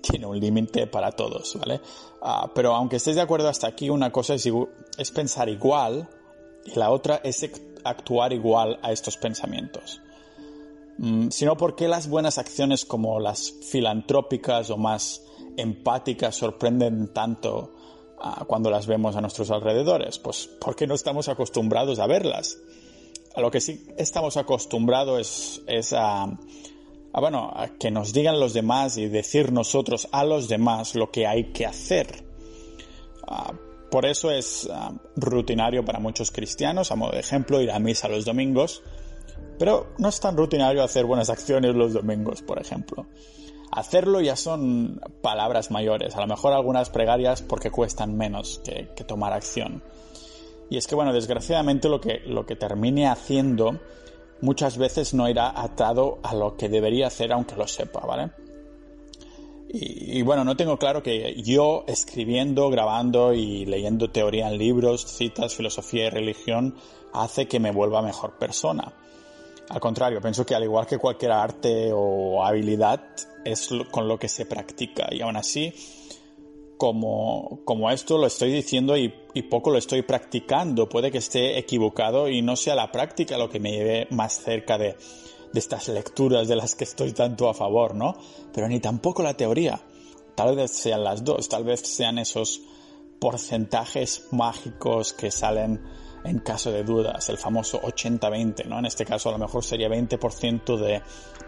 tiene 0.00 0.26
un 0.26 0.38
límite 0.38 0.86
para 0.86 1.12
todos, 1.12 1.56
¿vale? 1.58 1.80
Ah, 2.22 2.50
pero 2.54 2.74
aunque 2.74 2.96
estés 2.96 3.16
de 3.16 3.22
acuerdo 3.22 3.48
hasta 3.48 3.66
aquí, 3.66 3.90
una 3.90 4.10
cosa 4.10 4.34
es, 4.34 5.10
pensar 5.10 5.48
igual 5.48 6.08
y 6.64 6.78
la 6.78 6.90
otra 6.90 7.20
es 7.24 7.48
actuar 7.84 8.32
igual 8.32 8.78
a 8.82 8.92
estos 8.92 9.16
pensamientos. 9.16 10.00
Mm, 10.98 11.28
sino 11.28 11.56
porque 11.56 11.88
las 11.88 12.08
buenas 12.08 12.38
acciones 12.38 12.84
como 12.84 13.20
las 13.20 13.52
filantrópicas 13.62 14.70
o 14.70 14.76
más 14.76 15.24
empáticas 15.56 16.34
sorprenden 16.34 17.12
tanto 17.12 17.74
cuando 18.46 18.70
las 18.70 18.86
vemos 18.86 19.16
a 19.16 19.20
nuestros 19.20 19.50
alrededores? 19.50 20.18
Pues 20.18 20.48
porque 20.60 20.86
no 20.86 20.94
estamos 20.94 21.28
acostumbrados 21.28 21.98
a 21.98 22.06
verlas. 22.06 22.58
A 23.34 23.40
lo 23.40 23.50
que 23.50 23.60
sí 23.60 23.86
estamos 23.96 24.36
acostumbrados 24.36 25.62
es, 25.66 25.92
a, 25.92 26.26
bueno, 27.12 27.52
a 27.54 27.68
que 27.68 27.90
nos 27.90 28.12
digan 28.12 28.40
los 28.40 28.52
demás 28.54 28.96
y 28.98 29.08
decir 29.08 29.52
nosotros 29.52 30.08
a 30.12 30.24
los 30.24 30.48
demás 30.48 30.94
lo 30.94 31.10
que 31.10 31.26
hay 31.26 31.52
que 31.52 31.66
hacer. 31.66 32.24
Ah, 33.26 33.52
por 33.90 34.06
eso 34.06 34.30
es 34.30 34.68
ah, 34.70 34.92
rutinario 35.16 35.84
para 35.84 35.98
muchos 35.98 36.30
cristianos, 36.30 36.90
a 36.90 36.96
modo 36.96 37.12
de 37.12 37.20
ejemplo, 37.20 37.60
ir 37.60 37.70
a 37.70 37.78
misa 37.78 38.08
los 38.08 38.24
domingos, 38.24 38.82
pero 39.58 39.88
no 39.98 40.08
es 40.08 40.20
tan 40.20 40.36
rutinario 40.36 40.82
hacer 40.82 41.04
buenas 41.04 41.30
acciones 41.30 41.74
los 41.74 41.92
domingos, 41.92 42.42
por 42.42 42.60
ejemplo. 42.60 43.06
Hacerlo 43.70 44.20
ya 44.20 44.36
son 44.36 45.00
palabras 45.22 45.70
mayores, 45.70 46.16
a 46.16 46.20
lo 46.20 46.26
mejor 46.26 46.52
algunas 46.52 46.90
pregarias 46.90 47.42
porque 47.42 47.70
cuestan 47.70 48.16
menos 48.16 48.60
que, 48.64 49.04
tomar 49.04 49.32
acción. 49.32 49.82
Y 50.70 50.76
es 50.76 50.86
que, 50.86 50.94
bueno, 50.94 51.12
desgraciadamente 51.12 51.88
lo 51.88 52.00
que, 52.00 52.20
lo 52.26 52.46
que 52.46 52.56
termine 52.56 53.08
haciendo 53.08 53.78
muchas 54.40 54.78
veces 54.78 55.14
no 55.14 55.28
irá 55.28 55.52
atado 55.60 56.18
a 56.22 56.34
lo 56.34 56.56
que 56.56 56.68
debería 56.68 57.08
hacer 57.08 57.32
aunque 57.32 57.56
lo 57.56 57.66
sepa, 57.66 58.00
¿vale? 58.00 58.30
Y, 59.70 60.22
bueno, 60.22 60.44
no 60.44 60.56
tengo 60.56 60.78
claro 60.78 61.02
que 61.02 61.34
yo 61.42 61.84
escribiendo, 61.86 62.70
grabando 62.70 63.34
y 63.34 63.66
leyendo 63.66 64.10
teoría 64.10 64.48
en 64.48 64.56
libros, 64.56 65.04
citas, 65.04 65.54
filosofía 65.54 66.06
y 66.06 66.10
religión 66.10 66.74
hace 67.12 67.46
que 67.48 67.60
me 67.60 67.70
vuelva 67.70 68.00
mejor 68.00 68.38
persona. 68.38 68.94
Al 69.70 69.80
contrario, 69.80 70.20
pienso 70.20 70.46
que 70.46 70.54
al 70.54 70.64
igual 70.64 70.86
que 70.86 70.98
cualquier 70.98 71.32
arte 71.32 71.90
o 71.92 72.42
habilidad, 72.44 73.02
es 73.44 73.68
con 73.90 74.08
lo 74.08 74.18
que 74.18 74.28
se 74.28 74.46
practica. 74.46 75.08
Y 75.10 75.20
aún 75.20 75.36
así, 75.36 75.72
como, 76.76 77.60
como 77.64 77.90
esto 77.90 78.18
lo 78.18 78.26
estoy 78.26 78.52
diciendo 78.52 78.96
y, 78.96 79.12
poco 79.50 79.70
lo 79.70 79.78
estoy 79.78 80.02
practicando, 80.02 80.88
puede 80.88 81.10
que 81.12 81.18
esté 81.18 81.58
equivocado 81.58 82.28
y 82.28 82.42
no 82.42 82.56
sea 82.56 82.74
la 82.74 82.90
práctica 82.90 83.38
lo 83.38 83.48
que 83.48 83.60
me 83.60 83.70
lleve 83.70 84.08
más 84.10 84.42
cerca 84.42 84.78
de, 84.78 84.96
de 85.52 85.60
estas 85.60 85.88
lecturas 85.88 86.48
de 86.48 86.56
las 86.56 86.74
que 86.74 86.84
estoy 86.84 87.12
tanto 87.12 87.48
a 87.48 87.54
favor, 87.54 87.94
¿no? 87.94 88.16
Pero 88.52 88.68
ni 88.68 88.80
tampoco 88.80 89.22
la 89.22 89.34
teoría. 89.34 89.80
Tal 90.34 90.56
vez 90.56 90.72
sean 90.72 91.04
las 91.04 91.22
dos, 91.22 91.48
tal 91.48 91.64
vez 91.64 91.80
sean 91.80 92.18
esos 92.18 92.62
porcentajes 93.20 94.26
mágicos 94.32 95.12
que 95.12 95.30
salen 95.30 95.80
en 96.28 96.40
caso 96.40 96.70
de 96.70 96.84
dudas, 96.84 97.28
el 97.28 97.38
famoso 97.38 97.80
80-20, 97.80 98.66
¿no? 98.66 98.78
En 98.78 98.86
este 98.86 99.04
caso 99.04 99.30
a 99.30 99.32
lo 99.32 99.38
mejor 99.38 99.64
sería 99.64 99.88
20% 99.88 100.76
de 100.76 101.02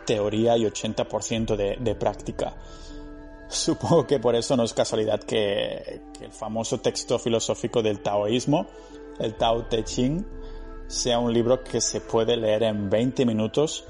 teoría 0.07 0.57
y 0.57 0.65
80% 0.65 1.57
de, 1.57 1.95
práctica. 1.95 2.57
Supongo 3.49 4.07
que 4.07 4.19
por 4.19 4.35
eso 4.35 4.57
no 4.57 4.63
es 4.63 4.73
casualidad 4.73 5.21
que, 5.21 6.03
que, 6.17 6.25
el 6.25 6.33
famoso 6.33 6.81
texto 6.81 7.19
filosófico 7.19 7.83
del 7.83 8.01
taoísmo, 8.01 8.67
el 9.19 9.35
Tao 9.35 9.67
Te 9.67 9.85
Ching, 9.85 10.25
sea 10.87 11.19
un 11.19 11.33
libro 11.33 11.63
que 11.63 11.81
se 11.81 12.01
puede 12.01 12.37
leer 12.37 12.63
en 12.63 12.89
20 12.89 13.27
minutos, 13.27 13.85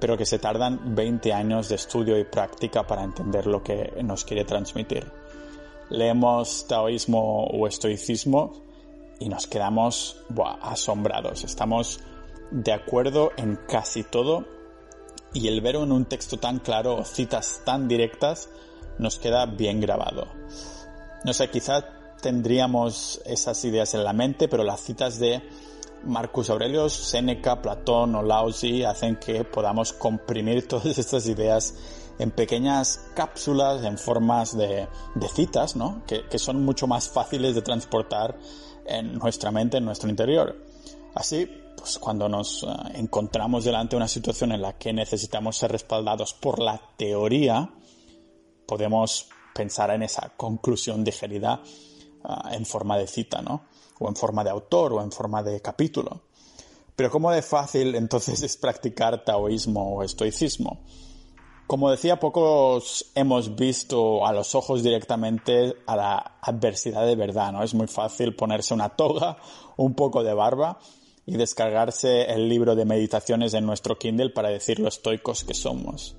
pero 0.00 0.16
que 0.16 0.26
se 0.26 0.38
tardan 0.38 0.94
20 0.94 1.32
años 1.32 1.68
de 1.68 1.74
estudio 1.74 2.18
y 2.18 2.24
práctica 2.24 2.86
para 2.86 3.04
entender 3.04 3.46
lo 3.46 3.62
que 3.62 3.92
nos 4.02 4.24
quiere 4.24 4.44
transmitir. 4.44 5.10
Leemos 5.90 6.66
taoísmo 6.66 7.44
o 7.44 7.66
estoicismo 7.66 8.63
y 9.18 9.28
nos 9.28 9.46
quedamos 9.46 10.16
asombrados. 10.62 11.44
Estamos 11.44 12.00
de 12.50 12.72
acuerdo 12.72 13.32
en 13.36 13.56
casi 13.68 14.02
todo 14.02 14.44
y 15.32 15.48
el 15.48 15.60
ver 15.60 15.76
en 15.76 15.92
un 15.92 16.04
texto 16.04 16.38
tan 16.38 16.60
claro 16.60 16.96
o 16.96 17.04
citas 17.04 17.62
tan 17.64 17.88
directas 17.88 18.48
nos 18.98 19.18
queda 19.18 19.46
bien 19.46 19.80
grabado. 19.80 20.28
No 21.24 21.32
sé, 21.32 21.50
quizá 21.50 21.84
tendríamos 22.20 23.20
esas 23.26 23.64
ideas 23.64 23.94
en 23.94 24.04
la 24.04 24.12
mente, 24.12 24.48
pero 24.48 24.62
las 24.62 24.80
citas 24.80 25.18
de 25.18 25.42
Marcus 26.04 26.50
Aurelius, 26.50 26.92
Séneca, 26.92 27.60
Platón 27.60 28.14
o 28.14 28.22
Laozi 28.22 28.84
hacen 28.84 29.16
que 29.16 29.44
podamos 29.44 29.92
comprimir 29.92 30.68
todas 30.68 30.98
estas 30.98 31.26
ideas 31.26 31.74
en 32.18 32.30
pequeñas 32.30 33.00
cápsulas 33.14 33.82
en 33.84 33.98
formas 33.98 34.56
de, 34.56 34.86
citas, 35.34 35.74
¿no? 35.74 36.02
Que, 36.06 36.38
son 36.38 36.64
mucho 36.64 36.86
más 36.86 37.08
fáciles 37.08 37.54
de 37.54 37.62
transportar 37.62 38.36
en 38.86 39.18
nuestra 39.18 39.50
mente, 39.50 39.78
en 39.78 39.84
nuestro 39.84 40.08
interior. 40.08 40.56
Así, 41.14 41.48
pues 41.76 41.98
cuando 41.98 42.28
nos 42.28 42.62
eh, 42.62 42.66
encontramos 42.94 43.64
delante 43.64 43.90
de 43.90 43.98
una 43.98 44.08
situación 44.08 44.52
en 44.52 44.62
la 44.62 44.78
que 44.78 44.92
necesitamos 44.92 45.56
ser 45.56 45.72
respaldados 45.72 46.34
por 46.34 46.58
la 46.58 46.80
teoría, 46.96 47.70
podemos 48.66 49.28
pensar 49.54 49.90
en 49.90 50.02
esa 50.02 50.32
conclusión 50.36 51.04
digerida 51.04 51.62
eh, 51.62 52.28
en 52.52 52.66
forma 52.66 52.98
de 52.98 53.06
cita, 53.06 53.42
¿no? 53.42 53.66
O 54.00 54.08
en 54.08 54.16
forma 54.16 54.42
de 54.42 54.50
autor 54.50 54.94
o 54.94 55.02
en 55.02 55.12
forma 55.12 55.42
de 55.42 55.60
capítulo. 55.60 56.22
Pero 56.96 57.10
¿cómo 57.10 57.30
de 57.30 57.42
fácil 57.42 57.94
entonces 57.96 58.42
es 58.42 58.56
practicar 58.56 59.24
taoísmo 59.24 59.96
o 59.96 60.02
estoicismo? 60.02 60.80
Como 61.66 61.90
decía, 61.90 62.20
pocos 62.20 63.10
hemos 63.14 63.56
visto 63.56 64.26
a 64.26 64.32
los 64.34 64.54
ojos 64.54 64.82
directamente 64.82 65.74
a 65.86 65.96
la 65.96 66.38
adversidad 66.42 67.06
de 67.06 67.16
verdad, 67.16 67.52
¿no? 67.52 67.62
Es 67.62 67.72
muy 67.72 67.86
fácil 67.86 68.36
ponerse 68.36 68.74
una 68.74 68.90
toga, 68.90 69.38
un 69.76 69.94
poco 69.94 70.22
de 70.22 70.34
barba 70.34 70.78
y 71.24 71.36
descargarse 71.36 72.30
el 72.30 72.50
libro 72.50 72.74
de 72.74 72.84
meditaciones 72.84 73.54
en 73.54 73.64
nuestro 73.64 73.96
Kindle 73.96 74.30
para 74.30 74.50
decir 74.50 74.78
lo 74.78 74.88
estoicos 74.88 75.42
que 75.44 75.54
somos. 75.54 76.16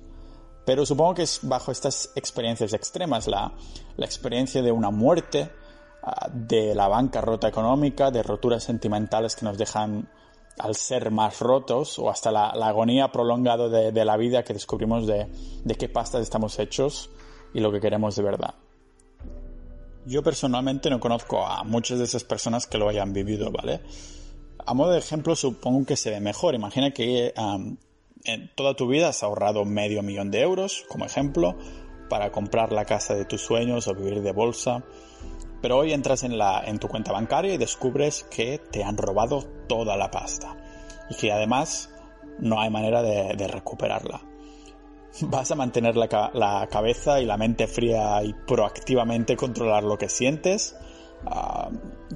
Pero 0.64 0.84
supongo 0.84 1.14
que 1.14 1.22
es 1.22 1.38
bajo 1.42 1.70
estas 1.70 2.10
experiencias 2.16 2.72
extremas, 2.72 3.28
la, 3.28 3.52
la 3.96 4.04
experiencia 4.04 4.62
de 4.62 4.72
una 4.72 4.90
muerte, 4.90 5.48
ah, 6.02 6.28
de 6.32 6.74
la 6.74 6.88
bancarrota 6.88 7.46
económica, 7.46 8.10
de 8.10 8.24
roturas 8.24 8.64
sentimentales 8.64 9.36
que 9.36 9.44
nos 9.44 9.56
dejan 9.56 10.10
al 10.58 10.74
ser 10.74 11.10
más 11.10 11.40
rotos 11.40 11.98
o 11.98 12.10
hasta 12.10 12.30
la, 12.30 12.48
agonía 12.48 13.12
prolongada 13.12 13.68
de, 13.68 14.04
la 14.04 14.16
vida 14.16 14.42
que 14.42 14.54
descubrimos 14.54 15.06
de, 15.06 15.28
qué 15.78 15.88
pastas 15.88 16.22
estamos 16.22 16.58
hechos 16.58 17.10
y 17.52 17.60
lo 17.60 17.70
que 17.72 17.80
queremos 17.80 18.16
de 18.16 18.22
verdad. 18.22 18.54
Yo 20.06 20.22
personalmente 20.22 20.88
no 20.88 21.00
conozco 21.00 21.44
a 21.44 21.64
muchas 21.64 21.98
de 21.98 22.04
esas 22.04 22.24
personas 22.24 22.66
que 22.66 22.78
lo 22.78 22.88
hayan 22.88 23.12
vivido, 23.12 23.50
¿vale? 23.50 23.80
A 24.64 24.72
modo 24.72 24.92
de 24.92 24.98
ejemplo, 24.98 25.34
supongo 25.34 25.84
que 25.84 25.96
se 25.96 26.10
ve 26.10 26.20
mejor. 26.20 26.54
Imagina 26.54 26.92
que 26.92 27.34
en 28.24 28.50
toda 28.54 28.74
tu 28.74 28.86
vida 28.86 29.08
has 29.08 29.22
ahorrado 29.22 29.64
medio 29.64 30.02
millón 30.02 30.30
de 30.30 30.42
euros, 30.42 30.84
como 30.88 31.04
ejemplo, 31.04 31.56
para 32.08 32.30
comprar 32.30 32.72
la 32.72 32.84
casa 32.84 33.14
de 33.14 33.24
tus 33.24 33.42
sueños 33.42 33.88
o 33.88 33.94
vivir 33.94 34.22
de 34.22 34.32
bolsa 34.32 34.84
pero 35.60 35.78
hoy 35.78 35.92
entras 35.92 36.22
en, 36.24 36.78
tu 36.78 36.88
cuenta 36.88 37.12
bancaria 37.12 37.54
y 37.54 37.58
descubres 37.58 38.24
que 38.24 38.58
te 38.58 38.84
han 38.84 38.96
robado 38.96 39.44
toda 39.68 39.96
la 39.96 40.10
pasta 40.10 40.56
y 41.08 41.14
que 41.14 41.32
además 41.32 41.90
no 42.38 42.60
hay 42.60 42.70
manera 42.70 43.02
de, 43.02 43.48
recuperarla. 43.48 44.20
Vas 45.22 45.50
a 45.50 45.54
mantener 45.54 45.96
la, 45.96 46.68
cabeza 46.70 47.20
y 47.20 47.24
la 47.24 47.36
mente 47.36 47.66
fría 47.66 48.22
y 48.22 48.34
proactivamente 48.34 49.36
controlar 49.36 49.84
lo 49.84 49.96
que 49.96 50.08
sientes. 50.08 50.76
Ah, 51.24 51.70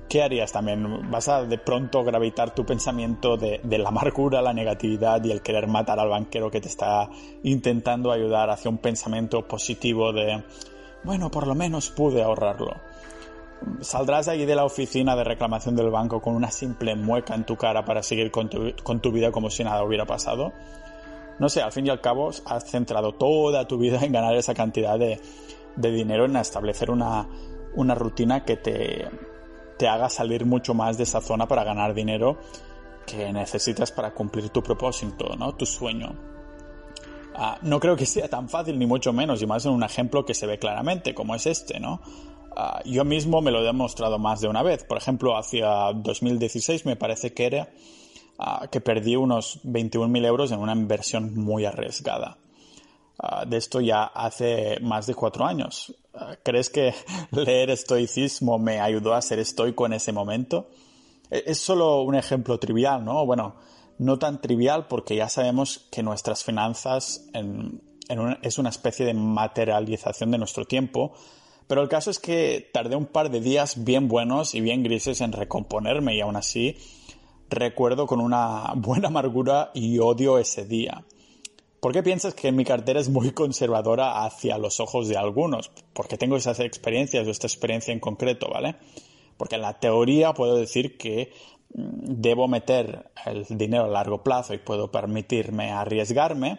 ¿Qué 0.08 0.22
harías 0.22 0.52
también? 0.52 1.10
¿Vas 1.10 1.28
a 1.28 1.42
de 1.44 1.58
pronto 1.58 2.04
gravitar 2.04 2.54
tu 2.54 2.66
pensamiento 2.66 3.36
de, 3.36 3.60
la 3.78 3.88
amargura, 3.88 4.42
la 4.42 4.52
negatividad 4.52 5.24
y 5.24 5.30
el 5.30 5.40
querer 5.40 5.66
matar 5.66 5.98
al 5.98 6.08
banquero 6.08 6.50
que 6.50 6.60
te 6.60 6.68
está 6.68 7.08
intentando 7.42 8.12
ayudar 8.12 8.50
hacia 8.50 8.70
un 8.70 8.78
pensamiento 8.78 9.46
positivo 9.48 10.12
de, 10.12 10.44
bueno, 11.02 11.30
por 11.30 11.46
lo 11.46 11.54
menos 11.54 11.90
pude 11.90 12.22
ahorrarlo? 12.22 12.89
Saldrás 13.80 14.28
ahí 14.28 14.44
de 14.44 14.54
la 14.54 14.64
oficina 14.64 15.16
de 15.16 15.24
reclamación 15.24 15.76
del 15.76 15.90
banco 15.90 16.20
con 16.20 16.34
una 16.34 16.50
simple 16.50 16.94
mueca 16.94 17.34
en 17.34 17.44
tu 17.44 17.56
cara 17.56 17.84
para 17.84 18.02
seguir 18.02 18.30
con 18.30 18.48
tu, 18.48 19.12
vida 19.12 19.32
como 19.32 19.50
si 19.50 19.64
nada 19.64 19.82
hubiera 19.84 20.06
pasado. 20.06 20.52
No 21.38 21.48
sé, 21.48 21.62
al 21.62 21.72
fin 21.72 21.86
y 21.86 21.90
al 21.90 22.00
cabo 22.00 22.30
has 22.44 22.70
centrado 22.70 23.12
toda 23.12 23.66
tu 23.66 23.78
vida 23.78 23.98
en 24.02 24.12
ganar 24.12 24.34
esa 24.34 24.54
cantidad 24.54 24.98
de, 24.98 25.20
dinero, 25.76 26.26
en 26.26 26.36
establecer 26.36 26.90
una, 26.90 27.26
rutina 27.94 28.44
que 28.44 28.56
te, 28.56 29.08
te 29.78 29.88
haga 29.88 30.08
salir 30.10 30.44
mucho 30.44 30.74
más 30.74 30.98
de 30.98 31.04
esa 31.04 31.20
zona 31.20 31.48
para 31.48 31.64
ganar 31.64 31.94
dinero 31.94 32.38
que 33.06 33.32
necesitas 33.32 33.90
para 33.90 34.12
cumplir 34.12 34.50
tu 34.50 34.62
propósito, 34.62 35.34
¿no? 35.36 35.54
Tu 35.54 35.66
sueño. 35.66 36.14
Ah, 37.34 37.58
no 37.62 37.80
creo 37.80 37.96
que 37.96 38.06
sea 38.06 38.28
tan 38.28 38.48
fácil, 38.48 38.78
ni 38.78 38.86
mucho 38.86 39.12
menos, 39.12 39.40
y 39.40 39.46
más 39.46 39.64
en 39.64 39.72
un 39.72 39.82
ejemplo 39.82 40.24
que 40.24 40.34
se 40.34 40.46
ve 40.46 40.58
claramente, 40.58 41.14
como 41.14 41.34
es 41.34 41.46
este, 41.46 41.80
¿no? 41.80 42.00
Ah, 42.56 42.82
yo 42.84 43.04
mismo 43.04 43.40
me 43.40 43.50
lo 43.50 43.60
he 43.60 43.64
demostrado 43.64 44.18
más 44.18 44.40
de 44.40 44.48
una 44.48 44.62
vez. 44.62 44.84
Por 44.84 44.98
ejemplo, 44.98 45.36
hacia 45.36 45.92
2016 45.94 46.86
me 46.86 46.96
parece 46.96 47.32
que 47.32 47.46
era 47.46 47.68
ah, 48.38 48.68
que 48.70 48.80
perdí 48.80 49.16
unos 49.16 49.62
21.000 49.64 50.26
euros 50.26 50.52
en 50.52 50.60
una 50.60 50.72
inversión 50.72 51.34
muy 51.36 51.64
arriesgada. 51.64 52.38
de 53.46 53.56
esto 53.58 53.80
ya 53.80 54.04
hace 54.04 54.78
más 54.80 55.06
de 55.06 55.14
cuatro 55.14 55.44
años. 55.44 55.94
¿Crees 56.42 56.70
que 56.70 56.94
leer 57.30 57.70
estoicismo 57.70 58.58
me 58.58 58.80
ayudó 58.80 59.14
a 59.14 59.22
ser 59.22 59.38
estoico 59.38 59.86
en 59.86 59.92
ese 59.92 60.12
momento? 60.12 60.68
E, 61.30 61.44
es 61.46 61.58
solo 61.58 62.02
un 62.02 62.14
ejemplo 62.14 62.58
trivial, 62.58 63.04
¿no? 63.04 63.24
Bueno, 63.26 63.56
no 63.98 64.18
tan 64.18 64.40
trivial 64.40 64.86
porque 64.88 65.14
ya 65.14 65.28
sabemos 65.28 65.86
que 65.90 66.02
nuestras 66.02 66.42
finanzas 66.42 67.28
es 68.42 68.58
una 68.58 68.70
especie 68.70 69.06
de 69.06 69.14
materialización 69.14 70.30
de 70.30 70.38
nuestro 70.38 70.64
tiempo, 70.64 71.12
pero 71.70 71.82
el 71.82 71.88
caso 71.88 72.10
es 72.10 72.18
que 72.18 72.68
tardé 72.72 72.96
un 72.96 73.06
par 73.06 73.30
de 73.30 73.40
días 73.40 73.84
bien 73.84 74.08
buenos 74.08 74.56
y 74.56 74.60
bien 74.60 74.82
grises 74.82 75.20
en 75.20 75.30
recomponerme 75.30 76.16
y 76.16 76.20
aún 76.20 76.34
así 76.34 76.76
recuerdo 77.48 78.08
con 78.08 78.20
una 78.20 78.72
buena 78.74 79.06
amargura 79.06 79.70
y 79.72 80.00
odio 80.00 80.38
ese 80.38 80.64
día. 80.64 81.04
¿Por 81.78 81.92
qué 81.92 82.02
piensas 82.02 82.34
que 82.34 82.50
mi 82.50 82.64
cartera 82.64 82.98
es 82.98 83.08
muy 83.08 83.30
conservadora 83.34 84.24
hacia 84.24 84.58
los 84.58 84.80
ojos 84.80 85.06
de 85.06 85.16
algunos? 85.16 85.70
Porque 85.92 86.18
tengo 86.18 86.36
esas 86.36 86.58
experiencias 86.58 87.24
o 87.24 87.30
esta 87.30 87.46
experiencia 87.46 87.92
en 87.92 88.00
concreto, 88.00 88.48
¿vale? 88.52 88.74
Porque 89.36 89.54
en 89.54 89.62
la 89.62 89.78
teoría 89.78 90.34
puedo 90.34 90.56
decir 90.56 90.98
que 90.98 91.32
debo 91.68 92.48
meter 92.48 93.12
el 93.26 93.46
dinero 93.48 93.84
a 93.84 93.88
largo 93.88 94.24
plazo 94.24 94.54
y 94.54 94.58
puedo 94.58 94.90
permitirme 94.90 95.70
arriesgarme, 95.70 96.58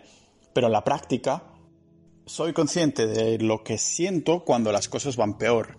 pero 0.54 0.68
en 0.68 0.74
la 0.74 0.86
práctica 0.86 1.51
soy 2.32 2.54
consciente 2.54 3.08
de 3.08 3.38
lo 3.40 3.62
que 3.62 3.78
siento 3.78 4.46
cuando 4.46 4.72
las 4.72 4.88
cosas 4.88 5.18
van 5.18 5.38
peor. 5.38 5.78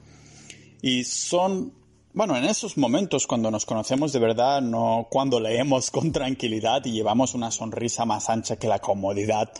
Y 0.83 1.05
son, 1.05 1.73
bueno, 2.13 2.37
en 2.37 2.45
esos 2.45 2.77
momentos 2.77 3.27
cuando 3.27 3.51
nos 3.51 3.65
conocemos 3.65 4.13
de 4.13 4.19
verdad, 4.19 4.61
no 4.61 5.09
cuando 5.11 5.41
leemos 5.41 5.91
con 5.91 6.13
tranquilidad 6.13 6.85
y 6.85 6.93
llevamos 6.93 7.35
una 7.35 7.51
sonrisa 7.51 8.05
más 8.05 8.29
ancha 8.29 8.57
que 8.57 8.69
la 8.69 8.81
comodidad 8.81 9.51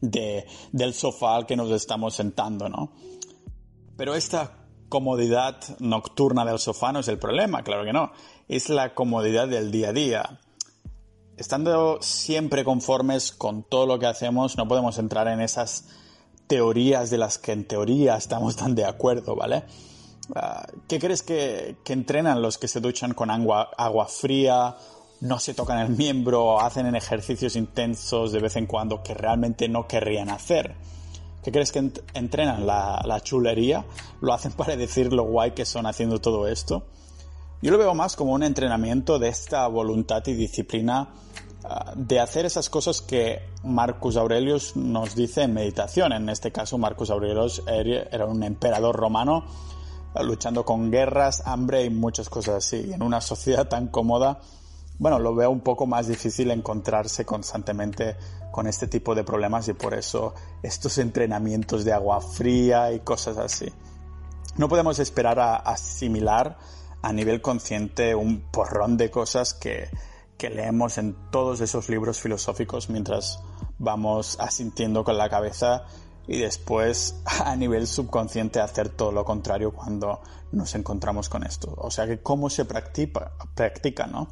de, 0.00 0.44
del 0.72 0.92
sofá 0.92 1.36
al 1.36 1.46
que 1.46 1.54
nos 1.54 1.70
estamos 1.70 2.14
sentando, 2.16 2.68
¿no? 2.68 2.90
Pero 3.96 4.16
esta 4.16 4.66
comodidad 4.88 5.60
nocturna 5.78 6.44
del 6.44 6.58
sofá 6.58 6.90
no 6.90 6.98
es 6.98 7.08
el 7.08 7.18
problema, 7.20 7.62
claro 7.62 7.84
que 7.84 7.92
no. 7.92 8.10
Es 8.48 8.70
la 8.70 8.92
comodidad 8.94 9.46
del 9.46 9.70
día 9.70 9.90
a 9.90 9.92
día. 9.92 10.40
Estando 11.36 11.98
siempre 12.02 12.64
conformes 12.64 13.30
con 13.30 13.62
todo 13.62 13.86
lo 13.86 14.00
que 14.00 14.06
hacemos, 14.06 14.56
no 14.56 14.66
podemos 14.66 14.98
entrar 14.98 15.28
en 15.28 15.40
esas 15.40 15.86
teorías 16.50 17.10
de 17.10 17.18
las 17.18 17.38
que 17.38 17.52
en 17.52 17.64
teoría 17.64 18.16
estamos 18.16 18.56
tan 18.56 18.74
de 18.74 18.84
acuerdo, 18.84 19.36
¿vale? 19.36 19.62
Ah, 20.34 20.66
¿Qué 20.88 20.98
crees 20.98 21.22
que, 21.22 21.76
entrenan 21.86 22.42
los 22.42 22.58
que 22.58 22.66
se 22.66 22.80
duchan 22.80 23.14
con 23.14 23.30
agua, 23.30 23.70
fría, 24.08 24.76
no 25.20 25.38
se 25.38 25.54
tocan 25.54 25.78
el 25.78 25.90
miembro, 25.90 26.60
hacen 26.60 26.92
ejercicios 26.96 27.54
intensos 27.54 28.32
de 28.32 28.40
vez 28.40 28.56
en 28.56 28.66
cuando 28.66 29.00
que 29.00 29.14
realmente 29.14 29.68
no 29.68 29.86
querrían 29.86 30.28
hacer? 30.28 30.74
¿Qué 31.44 31.52
crees 31.52 31.70
que 31.70 31.88
entrenan? 32.14 32.66
¿La, 32.66 33.20
chulería? 33.22 33.84
¿Lo 34.20 34.34
hacen 34.34 34.50
para 34.56 34.74
decir 34.74 35.12
lo 35.12 35.22
guay 35.22 35.52
que 35.52 35.64
son 35.64 35.86
haciendo 35.86 36.20
todo 36.20 36.48
esto? 36.48 36.82
Yo 37.62 37.70
lo 37.70 37.78
veo 37.78 37.94
más 37.94 38.16
como 38.16 38.32
un 38.32 38.42
entrenamiento 38.42 39.20
de 39.20 39.28
esta 39.28 39.68
voluntad 39.68 40.26
y 40.26 40.32
disciplina 40.32 41.10
de 41.94 42.20
hacer 42.20 42.46
esas 42.46 42.70
cosas 42.70 43.02
que 43.02 43.42
Marcus 43.64 44.16
Aurelius 44.16 44.76
nos 44.76 45.14
dice 45.14 45.42
en 45.42 45.54
meditación. 45.54 46.12
En 46.12 46.28
este 46.28 46.52
caso, 46.52 46.78
Marcus 46.78 47.10
Aurelius 47.10 47.62
era 47.66 48.24
un 48.26 48.42
emperador 48.42 48.96
romano 48.96 49.44
luchando 50.22 50.64
con 50.64 50.90
guerras, 50.90 51.42
hambre 51.46 51.84
y 51.84 51.90
muchas 51.90 52.28
cosas 52.28 52.56
así. 52.56 52.92
En 52.92 53.02
una 53.02 53.20
sociedad 53.20 53.68
tan 53.68 53.88
cómoda, 53.88 54.40
bueno, 54.98 55.18
lo 55.18 55.34
veo 55.34 55.50
un 55.50 55.60
poco 55.60 55.86
más 55.86 56.08
difícil 56.08 56.50
encontrarse 56.50 57.24
constantemente 57.24 58.16
con 58.50 58.66
este 58.66 58.86
tipo 58.86 59.14
de 59.14 59.24
problemas 59.24 59.68
y 59.68 59.74
por 59.74 59.94
eso 59.94 60.34
estos 60.62 60.98
entrenamientos 60.98 61.84
de 61.84 61.92
agua 61.92 62.20
fría 62.20 62.92
y 62.92 63.00
cosas 63.00 63.38
así. 63.38 63.66
No 64.56 64.68
podemos 64.68 64.98
esperar 64.98 65.38
a 65.38 65.56
asimilar 65.56 66.58
a 67.02 67.12
nivel 67.12 67.40
consciente 67.40 68.14
un 68.14 68.40
porrón 68.50 68.96
de 68.96 69.10
cosas 69.10 69.54
que, 69.54 69.88
que 70.40 70.48
leemos 70.48 70.96
en 70.96 71.14
todos 71.30 71.60
esos 71.60 71.90
libros 71.90 72.18
filosóficos 72.18 72.88
mientras 72.88 73.40
vamos 73.78 74.38
asintiendo 74.40 75.04
con 75.04 75.18
la 75.18 75.28
cabeza 75.28 75.84
y 76.26 76.38
después 76.38 77.20
a 77.44 77.54
nivel 77.56 77.86
subconsciente 77.86 78.58
hacer 78.58 78.88
todo 78.88 79.12
lo 79.12 79.22
contrario 79.22 79.70
cuando 79.70 80.22
nos 80.52 80.74
encontramos 80.74 81.28
con 81.28 81.44
esto. 81.44 81.74
O 81.76 81.90
sea 81.90 82.06
que 82.06 82.22
cómo 82.22 82.48
se 82.48 82.64
practica, 82.64 84.06
¿no? 84.06 84.28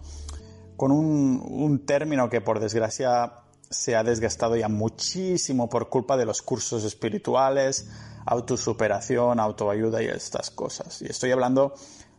con 0.79 0.93
un, 0.93 1.85
término 1.85 2.31
que 2.31 2.41
por 2.41 2.59
desgracia 2.59 3.33
se 3.69 3.95
ha 3.95 4.03
desgastado 4.03 4.57
ya 4.57 4.69
muchísimo 4.69 5.69
por 5.69 5.91
culpa 5.91 6.17
de 6.17 6.25
los 6.25 6.41
cursos 6.41 6.85
espirituales, 6.85 7.87
autosuperación, 8.25 9.41
autoayuda 9.41 10.03
y 10.03 10.07
estas 10.07 10.51
cosas. 10.51 11.03
Y 11.03 11.07
estoy 11.07 11.33
hablando 11.33 11.75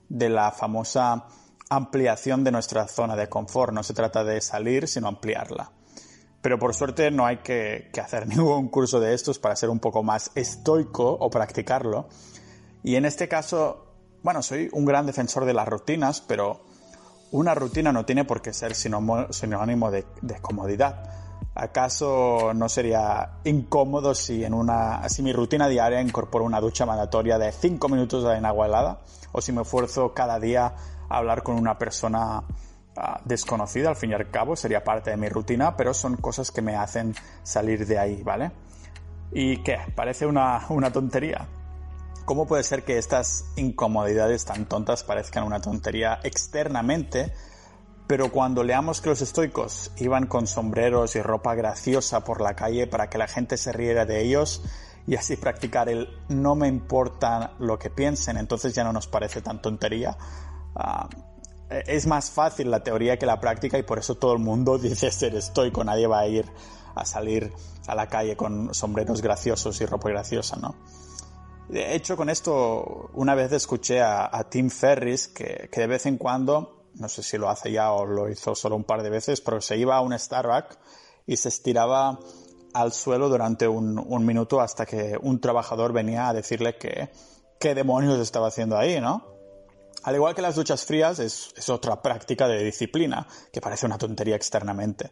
de 0.10 0.30
la 0.30 0.52
famosa 0.52 1.26
ampliación 1.70 2.44
de 2.44 2.52
nuestra 2.52 2.88
zona 2.88 3.16
de 3.16 3.30
confort. 3.30 3.74
No 3.74 3.84
se 3.84 3.94
trata 3.94 4.24
de 4.24 4.42
salir, 4.42 4.88
sino 4.88 5.08
ampliarla. 5.08 5.72
Pero 6.42 6.58
por 6.58 6.74
suerte 6.74 7.12
no 7.12 7.26
hay 7.26 7.38
que, 7.38 7.92
hacer 8.02 8.28
ningún 8.28 8.70
curso 8.70 9.00
de 9.00 9.14
estos 9.14 9.40
para 9.40 9.56
ser 9.56 9.70
un 9.70 9.80
poco 9.80 10.04
más 10.04 10.32
estoico 10.36 11.12
o 11.12 11.30
practicarlo. 11.30 12.08
Y 12.84 12.96
en 12.96 13.06
este 13.06 13.28
caso, 13.28 13.86
bueno, 14.24 14.42
soy 14.42 14.70
un 14.72 14.86
gran 14.86 15.06
defensor 15.06 15.46
de 15.46 15.54
las 15.54 15.68
rutinas, 15.68 16.22
pero 16.22 16.62
una 17.32 17.54
rutina 17.54 17.92
no 17.92 18.06
tiene 18.06 18.26
por 18.26 18.42
qué 18.42 18.54
ser 18.54 18.74
sinónimo 18.74 19.92
de, 19.92 20.06
comodidad. 20.42 21.04
¿Acaso 21.56 22.54
no 22.54 22.70
sería 22.70 23.40
incómodo 23.44 24.16
si 24.16 24.46
en 24.46 24.54
una 24.54 25.08
si 25.10 25.22
mi 25.22 25.34
rutina 25.34 25.68
diaria 25.68 26.00
incorporo 26.00 26.46
una 26.46 26.62
ducha 26.62 26.86
mandatoria 26.86 27.38
de 27.38 27.52
5 27.52 27.90
minutos 27.90 28.24
en 28.34 28.46
agua 28.46 28.68
helada 28.68 29.02
o 29.34 29.42
si 29.42 29.52
me 29.52 29.64
esfuerzo 29.64 30.14
cada 30.14 30.40
día 30.40 30.74
hablar 31.10 31.44
con 31.44 31.56
una 31.56 31.78
persona 31.78 32.44
ah, 32.96 33.22
desconocida, 33.26 33.90
al 33.90 33.96
fin 33.96 34.12
y 34.12 34.14
al 34.14 34.30
cabo 34.30 34.56
sería 34.56 34.84
parte 34.84 35.12
de 35.12 35.18
mi 35.18 35.30
rutina, 35.30 35.76
pero 35.76 35.94
son 35.94 36.18
cosas 36.18 36.52
que 36.52 36.62
me 36.62 36.76
hacen 36.76 37.16
salir 37.44 37.86
de 37.86 38.00
ahí, 38.00 38.24
¿vale? 38.24 38.52
¿Y 39.32 39.58
qué? 39.64 39.78
Parece 39.96 40.26
una, 40.26 40.66
una 40.70 40.92
tontería. 40.92 41.48
¿Cómo 42.26 42.46
puede 42.46 42.64
ser 42.64 42.84
que 42.84 42.98
estas 42.98 43.46
incomodidades 43.56 44.46
tan 44.46 44.66
tontas 44.66 45.04
parezcan 45.04 45.44
una 45.44 45.62
tontería 45.62 46.20
externamente, 46.24 47.34
pero 48.06 48.32
cuando 48.32 48.64
leamos 48.64 49.02
que 49.02 49.10
los 49.10 49.22
estoicos 49.22 49.92
iban 49.98 50.28
con 50.28 50.48
sombreros 50.48 51.16
y 51.16 51.22
ropa 51.22 51.56
graciosa 51.56 52.24
por 52.24 52.42
la 52.42 52.56
calle 52.56 52.88
para 52.88 53.10
que 53.10 53.18
la 53.18 53.28
gente 53.28 53.58
se 53.58 53.72
riera 53.72 54.06
de 54.06 54.22
ellos 54.22 54.64
y 55.08 55.16
así 55.16 55.38
practicar 55.38 55.90
el 55.90 56.08
no 56.28 56.56
me 56.56 56.68
importa 56.68 57.54
lo 57.58 57.80
que 57.80 57.90
piensen, 57.90 58.38
entonces 58.38 58.76
ya 58.76 58.84
no 58.84 58.94
nos 58.94 59.08
parece 59.08 59.42
tan 59.42 59.62
tontería? 59.62 60.18
Ah, 60.76 61.10
es 61.70 62.08
más 62.08 62.32
fácil 62.32 62.72
la 62.72 62.84
teoría 62.84 63.18
que 63.18 63.26
la 63.26 63.40
práctica 63.40 63.78
y 63.78 63.84
por 63.84 64.00
eso 64.00 64.16
todo 64.16 64.34
el 64.34 64.40
mundo 64.40 64.78
dice 64.80 65.12
ser 65.12 65.36
estoico, 65.36 65.84
nadie 65.84 66.08
va 66.08 66.20
a 66.20 66.28
ir 66.28 66.46
a 66.96 67.06
salir 67.06 67.54
a 67.88 67.96
la 67.96 68.08
calle 68.08 68.36
con 68.36 68.74
sombreros 68.74 69.22
graciosos 69.22 69.80
y 69.82 69.86
ropa 69.86 70.10
graciosa, 70.10 70.58
¿no? 70.58 70.76
De 71.70 71.96
hecho, 71.96 72.18
con 72.18 72.30
esto, 72.30 73.12
una 73.14 73.36
vez 73.36 73.52
escuché 73.52 74.02
a, 74.02 74.44
Tim 74.50 74.72
Ferris 74.72 75.28
que, 75.28 75.70
de 75.72 75.88
vez 75.88 76.08
en 76.08 76.18
cuando, 76.18 76.88
no 76.96 77.08
sé 77.08 77.22
si 77.22 77.38
lo 77.38 77.48
hace 77.48 77.72
ya 77.72 77.92
o 77.92 78.08
lo 78.08 78.28
hizo 78.28 78.56
solo 78.56 78.76
un 78.76 78.84
par 78.84 79.04
de 79.04 79.12
veces, 79.12 79.40
pero 79.40 79.62
se 79.62 79.78
iba 79.78 79.96
a 79.96 80.02
un 80.02 80.18
Starbucks 80.18 80.80
y 81.28 81.38
se 81.38 81.50
estiraba 81.50 82.20
al 82.74 82.92
suelo 82.92 83.30
durante 83.30 83.68
un, 83.68 84.26
minuto 84.26 84.62
hasta 84.62 84.88
que 84.88 85.16
un 85.22 85.40
trabajador 85.40 85.94
venía 85.94 86.30
a 86.30 86.34
decirle 86.34 86.76
que 86.78 87.10
qué 87.60 87.76
demonios 87.76 88.20
estaba 88.20 88.48
haciendo 88.48 88.76
ahí, 88.76 89.00
¿no? 89.00 89.39
Al 90.04 90.16
igual 90.16 90.34
que 90.34 90.42
las 90.42 90.56
duchas 90.56 90.86
frías, 90.86 91.20
es, 91.20 91.70
otra 91.70 92.02
práctica 92.02 92.48
de 92.48 92.64
disciplina, 92.64 93.28
que 93.52 93.62
parece 93.62 93.86
una 93.86 93.98
tontería 93.98 94.36
externamente. 94.36 95.12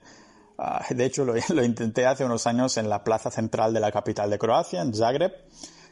Ah, 0.58 0.86
de 0.90 1.06
hecho, 1.06 1.26
lo, 1.26 1.34
lo, 1.50 1.64
intenté 1.64 2.06
hace 2.06 2.26
unos 2.26 2.48
años 2.48 2.78
en 2.78 2.90
la 2.90 3.04
plaza 3.04 3.30
central 3.30 3.74
de 3.74 3.80
la 3.80 3.92
capital 3.92 4.30
de 4.30 4.38
Croacia, 4.38 4.82
en 4.82 4.94
Zagreb, 4.94 5.34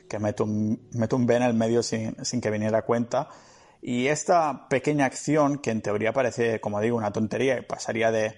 que 0.07 0.17
un 0.17 1.25
B 1.25 1.35
en 1.35 1.43
el 1.43 1.53
medio 1.53 1.83
sin, 1.83 2.15
sin 2.23 2.41
que 2.41 2.49
viniera 2.51 2.79
a 2.79 2.81
cuenta. 2.83 3.29
Y 3.81 4.07
esta 4.07 4.67
pequeña 4.67 5.05
acción, 5.05 5.59
que 5.59 5.71
en 5.71 5.81
teoría 5.81 6.13
parece, 6.13 6.59
como 6.59 6.79
digo, 6.79 6.97
una 6.97 7.11
tontería 7.11 7.59
y 7.59 7.61
pasaría 7.61 8.11
de, 8.11 8.35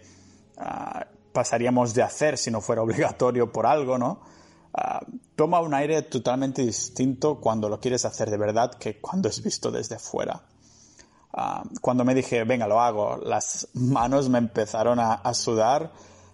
uh, 0.57 1.31
pasaríamos 1.31 1.93
de 1.93 2.03
hacer 2.03 2.37
si 2.37 2.51
no 2.51 2.61
fuera 2.61 2.81
obligatorio 2.81 3.51
por 3.51 3.65
algo, 3.65 3.97
¿no? 3.97 4.21
Uh, 4.77 5.17
toma 5.35 5.59
un 5.59 5.73
aire 5.73 6.03
totalmente 6.03 6.61
distinto 6.61 7.39
cuando 7.39 7.67
lo 7.67 7.79
quieres 7.79 8.05
hacer 8.05 8.29
de 8.29 8.37
verdad 8.37 8.75
que 8.75 8.99
cuando 8.99 9.27
es 9.27 9.41
visto 9.41 9.71
desde 9.71 9.97
fuera. 9.97 10.43
Uh, 11.33 11.67
cuando 11.81 12.05
me 12.05 12.13
dije, 12.13 12.43
venga, 12.43 12.67
lo 12.67 12.79
hago, 12.79 13.17
las 13.17 13.69
manos 13.73 14.29
me 14.29 14.37
empezaron 14.37 14.99
a, 14.99 15.13
a, 15.13 15.33
sudar, 15.33 15.93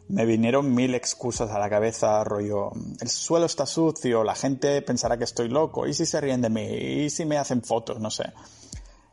me 0.09 0.25
vinieron 0.25 0.75
mil 0.75 0.93
excusas 0.93 1.51
a 1.51 1.59
la 1.59 1.69
cabeza, 1.69 2.21
rollo, 2.25 2.71
el 2.99 3.09
suelo 3.09 3.45
está 3.45 3.65
sucio, 3.65 4.25
la 4.25 4.35
gente 4.35 4.81
pensará 4.81 5.17
que 5.17 5.23
estoy 5.23 5.47
loco, 5.47 5.87
y 5.87 5.93
si 5.93 6.05
se 6.05 6.19
ríen 6.19 6.41
de 6.41 6.49
mí, 6.49 6.65
y 6.65 7.09
si 7.09 7.25
me 7.25 7.37
hacen 7.37 7.63
fotos, 7.63 8.01
no 8.01 8.11
sé. 8.11 8.33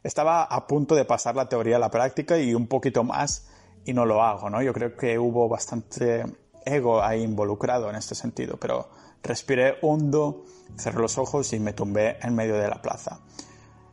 Estaba 0.03 0.43
a 0.43 0.67
punto 0.67 0.97
de 0.97 1.05
pasar 1.05 1.37
la 1.37 1.49
teoría 1.49 1.77
a 1.77 1.81
la 1.81 1.91
práctica 1.91 2.37
y 2.39 2.53
un 2.53 2.67
poquito 2.67 3.05
más 3.05 3.47
y 3.85 3.93
no 3.93 4.07
lo 4.07 4.23
hago, 4.23 4.51
¿no? 4.51 4.61
Yo 4.61 4.73
creo 4.73 4.97
que 4.97 5.19
hubo 5.19 5.49
bastante 5.49 6.25
ego 6.65 7.03
ahí 7.03 7.23
involucrado 7.23 7.91
en 7.91 7.97
este 7.97 8.15
sentido, 8.15 8.57
pero 8.59 8.89
respiré 9.23 9.77
hondo, 9.83 10.45
cerré 10.77 11.01
los 11.01 11.19
ojos 11.19 11.53
y 11.53 11.61
me 11.61 11.73
tumbé 11.73 12.19
en 12.23 12.35
medio 12.35 12.57
de 12.57 12.69
la 12.69 12.81
plaza. 12.83 13.21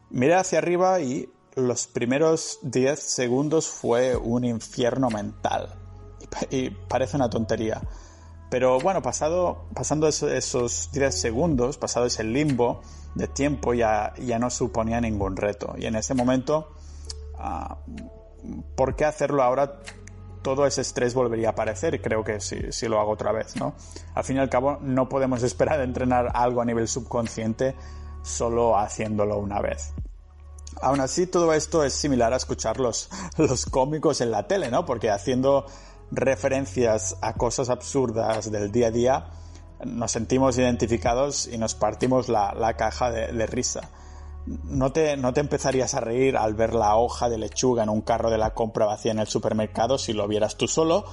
Miré 0.10 0.36
hacia 0.36 0.60
arriba 0.60 1.00
y 1.00 1.30
los 1.56 1.88
primeros 1.88 2.60
10 2.62 3.00
segundos 3.00 3.68
fue 3.68 4.16
un 4.16 4.46
infierno 4.46 5.10
mental. 5.10 5.76
Y 6.52 6.70
parece 6.70 7.18
una 7.18 7.30
tontería. 7.30 7.82
Pero 8.50 8.80
bueno, 8.80 9.02
pasado, 9.02 9.66
pasando 9.74 10.08
esos 10.08 10.92
10 10.92 11.20
segundos, 11.20 11.78
pasado 11.78 12.06
ese 12.06 12.24
limbo 12.24 12.82
de 13.16 13.28
tiempo, 13.28 13.74
ya, 13.74 14.14
ya 14.18 14.40
no 14.40 14.50
suponía 14.50 15.02
ningún 15.02 15.36
reto. 15.36 15.74
Y 15.78 15.86
en 15.86 15.96
ese 15.96 16.14
momento, 16.14 16.74
uh, 17.40 17.76
¿por 18.76 18.96
qué 18.96 19.06
hacerlo 19.06 19.44
ahora? 19.44 19.82
Todo 20.48 20.66
ese 20.66 20.80
estrés 20.80 21.14
volvería 21.14 21.50
a 21.50 21.52
aparecer 21.52 22.02
creo 22.02 22.24
que 22.24 22.40
si, 22.40 22.88
lo 22.88 23.02
hago 23.02 23.12
otra 23.12 23.34
vez, 23.34 23.58
¿no? 23.58 23.74
Al 24.16 24.24
fin 24.24 24.38
y 24.38 24.40
al 24.40 24.50
cabo, 24.50 24.78
no 24.82 25.10
podemos 25.10 25.44
esperar 25.44 25.82
a 25.82 25.84
entrenar 25.84 26.32
algo 26.34 26.62
a 26.62 26.66
nivel 26.66 26.88
subconsciente 26.88 27.76
solo 28.22 28.78
haciéndolo 28.78 29.40
una 29.40 29.60
vez. 29.60 29.92
Aún 30.82 31.02
así, 31.02 31.28
todo 31.28 31.52
esto 31.52 31.84
es 31.84 31.92
similar 31.92 32.32
a 32.32 32.38
escuchar 32.38 32.80
los, 32.80 33.10
cómicos 33.72 34.22
en 34.22 34.32
la 34.32 34.48
tele, 34.48 34.72
¿no? 34.72 34.86
Porque 34.86 35.12
haciendo 35.12 35.66
referencias 36.12 37.18
a 37.20 37.34
cosas 37.34 37.70
absurdas 37.70 38.50
del 38.50 38.72
día 38.72 38.88
a 38.88 38.92
día, 38.92 39.26
nos 39.84 40.14
sentimos 40.14 40.58
identificados 40.58 41.48
y 41.48 41.58
nos 41.58 41.76
partimos 41.76 42.30
la, 42.30 42.74
caja 42.78 43.12
de, 43.12 43.48
risa. 43.48 43.82
No 44.48 44.92
te, 44.94 45.18
no 45.18 45.34
te 45.34 45.42
empezarías 45.42 45.94
a 45.94 46.00
reír 46.00 46.38
al 46.38 46.54
ver 46.54 46.74
la 46.74 46.96
hoja 46.96 47.30
de 47.30 47.38
lechuga 47.38 47.84
en 47.84 47.90
un 47.90 48.02
carro 48.02 48.30
de 48.30 48.38
la 48.38 48.54
compra 48.54 48.86
vacía 48.86 49.12
en 49.12 49.20
el 49.20 49.28
supermercado 49.28 49.98
si 49.98 50.14
lo 50.14 50.28
vieras 50.28 50.56
tú 50.56 50.68
solo, 50.68 51.06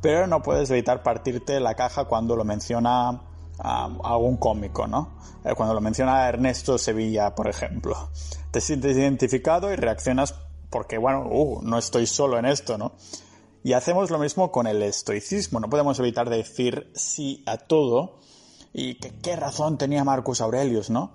pero 0.00 0.26
no 0.26 0.42
puedes 0.42 0.70
evitar 0.70 1.02
partirte 1.02 1.58
la 1.58 1.74
caja 1.74 2.04
cuando 2.04 2.36
lo 2.36 2.44
menciona 2.44 3.22
algún 3.58 4.36
cómico, 4.36 4.86
¿no? 4.86 5.16
Eh, 5.44 5.54
cuando 5.56 5.74
lo 5.74 5.80
menciona 5.80 6.28
Ernesto 6.28 6.78
Sevilla, 6.78 7.34
por 7.34 7.48
ejemplo. 7.48 8.10
Te 8.50 8.60
sientes 8.60 8.96
identificado 8.96 9.72
y 9.72 9.76
reaccionas 9.76 10.34
porque, 10.70 10.98
bueno, 10.98 11.26
uh, 11.30 11.62
no 11.62 11.78
estoy 11.78 12.06
solo 12.06 12.38
en 12.38 12.44
esto, 12.44 12.78
¿no? 12.78 12.92
Y 13.64 13.72
hacemos 13.72 14.10
lo 14.10 14.18
mismo 14.18 14.52
con 14.52 14.66
el 14.66 14.82
estoicismo. 14.82 15.58
No 15.58 15.68
podemos 15.68 15.98
evitar 15.98 16.30
decir 16.30 16.90
sí 16.94 17.42
a 17.46 17.56
todo 17.56 18.20
y 18.72 18.96
que 18.96 19.18
qué 19.18 19.36
razón 19.36 19.78
tenía 19.78 20.04
Marcus 20.04 20.40
Aurelius, 20.40 20.90
¿no? 20.90 21.14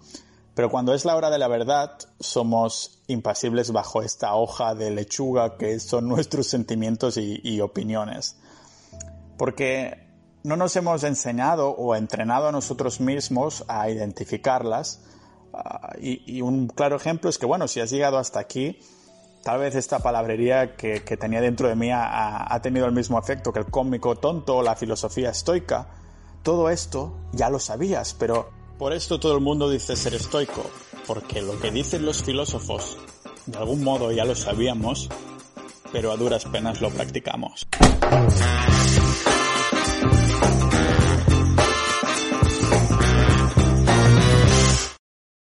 Pero 0.61 0.69
cuando 0.69 0.93
es 0.93 1.05
la 1.05 1.15
hora 1.15 1.31
de 1.31 1.39
la 1.39 1.47
verdad, 1.47 1.97
somos 2.19 3.01
impasibles 3.07 3.71
bajo 3.71 4.03
esta 4.03 4.35
hoja 4.35 4.75
de 4.75 4.91
lechuga 4.91 5.57
que 5.57 5.79
son 5.79 6.07
nuestros 6.07 6.45
sentimientos 6.45 7.17
y, 7.17 7.59
opiniones. 7.61 8.37
Porque 9.39 10.07
no 10.43 10.57
nos 10.57 10.75
hemos 10.75 11.03
enseñado 11.03 11.71
o 11.71 11.95
entrenado 11.95 12.49
a 12.49 12.51
nosotros 12.51 13.01
mismos 13.01 13.65
a 13.67 13.89
identificarlas. 13.89 15.01
Uh, 15.51 15.97
y, 15.99 16.43
un 16.43 16.67
claro 16.67 16.95
ejemplo 16.97 17.27
es 17.31 17.39
que, 17.39 17.47
bueno, 17.47 17.67
si 17.67 17.79
has 17.79 17.89
llegado 17.89 18.19
hasta 18.19 18.39
aquí, 18.39 18.77
tal 19.43 19.61
vez 19.61 19.73
esta 19.73 19.97
palabrería 19.97 20.75
que, 20.75 21.03
que 21.03 21.17
tenía 21.17 21.41
dentro 21.41 21.69
de 21.69 21.75
mí 21.75 21.89
ha, 21.89 22.53
ha, 22.53 22.61
tenido 22.61 22.85
el 22.85 22.91
mismo 22.91 23.17
efecto 23.17 23.51
que 23.51 23.57
el 23.57 23.65
cómico 23.65 24.15
tonto 24.15 24.57
o 24.57 24.61
la 24.61 24.75
filosofía 24.75 25.31
estoica. 25.31 25.87
Todo 26.43 26.69
esto 26.69 27.17
ya 27.31 27.49
lo 27.49 27.57
sabías, 27.57 28.13
pero 28.13 28.60
por 28.81 28.93
esto 28.93 29.19
todo 29.19 29.35
el 29.35 29.41
mundo 29.41 29.69
dice 29.69 29.95
ser 29.95 30.15
estoico, 30.15 30.67
porque 31.05 31.39
lo 31.39 31.59
que 31.59 31.69
dicen 31.69 32.03
los 32.03 32.23
filósofos, 32.23 32.97
de 33.45 33.59
algún 33.59 33.83
modo 33.83 34.11
ya 34.11 34.25
lo 34.25 34.33
sabíamos, 34.33 35.07
pero 35.91 36.11
a 36.11 36.17
duras 36.17 36.45
penas 36.45 36.81
lo 36.81 36.89
practicamos. 36.89 37.67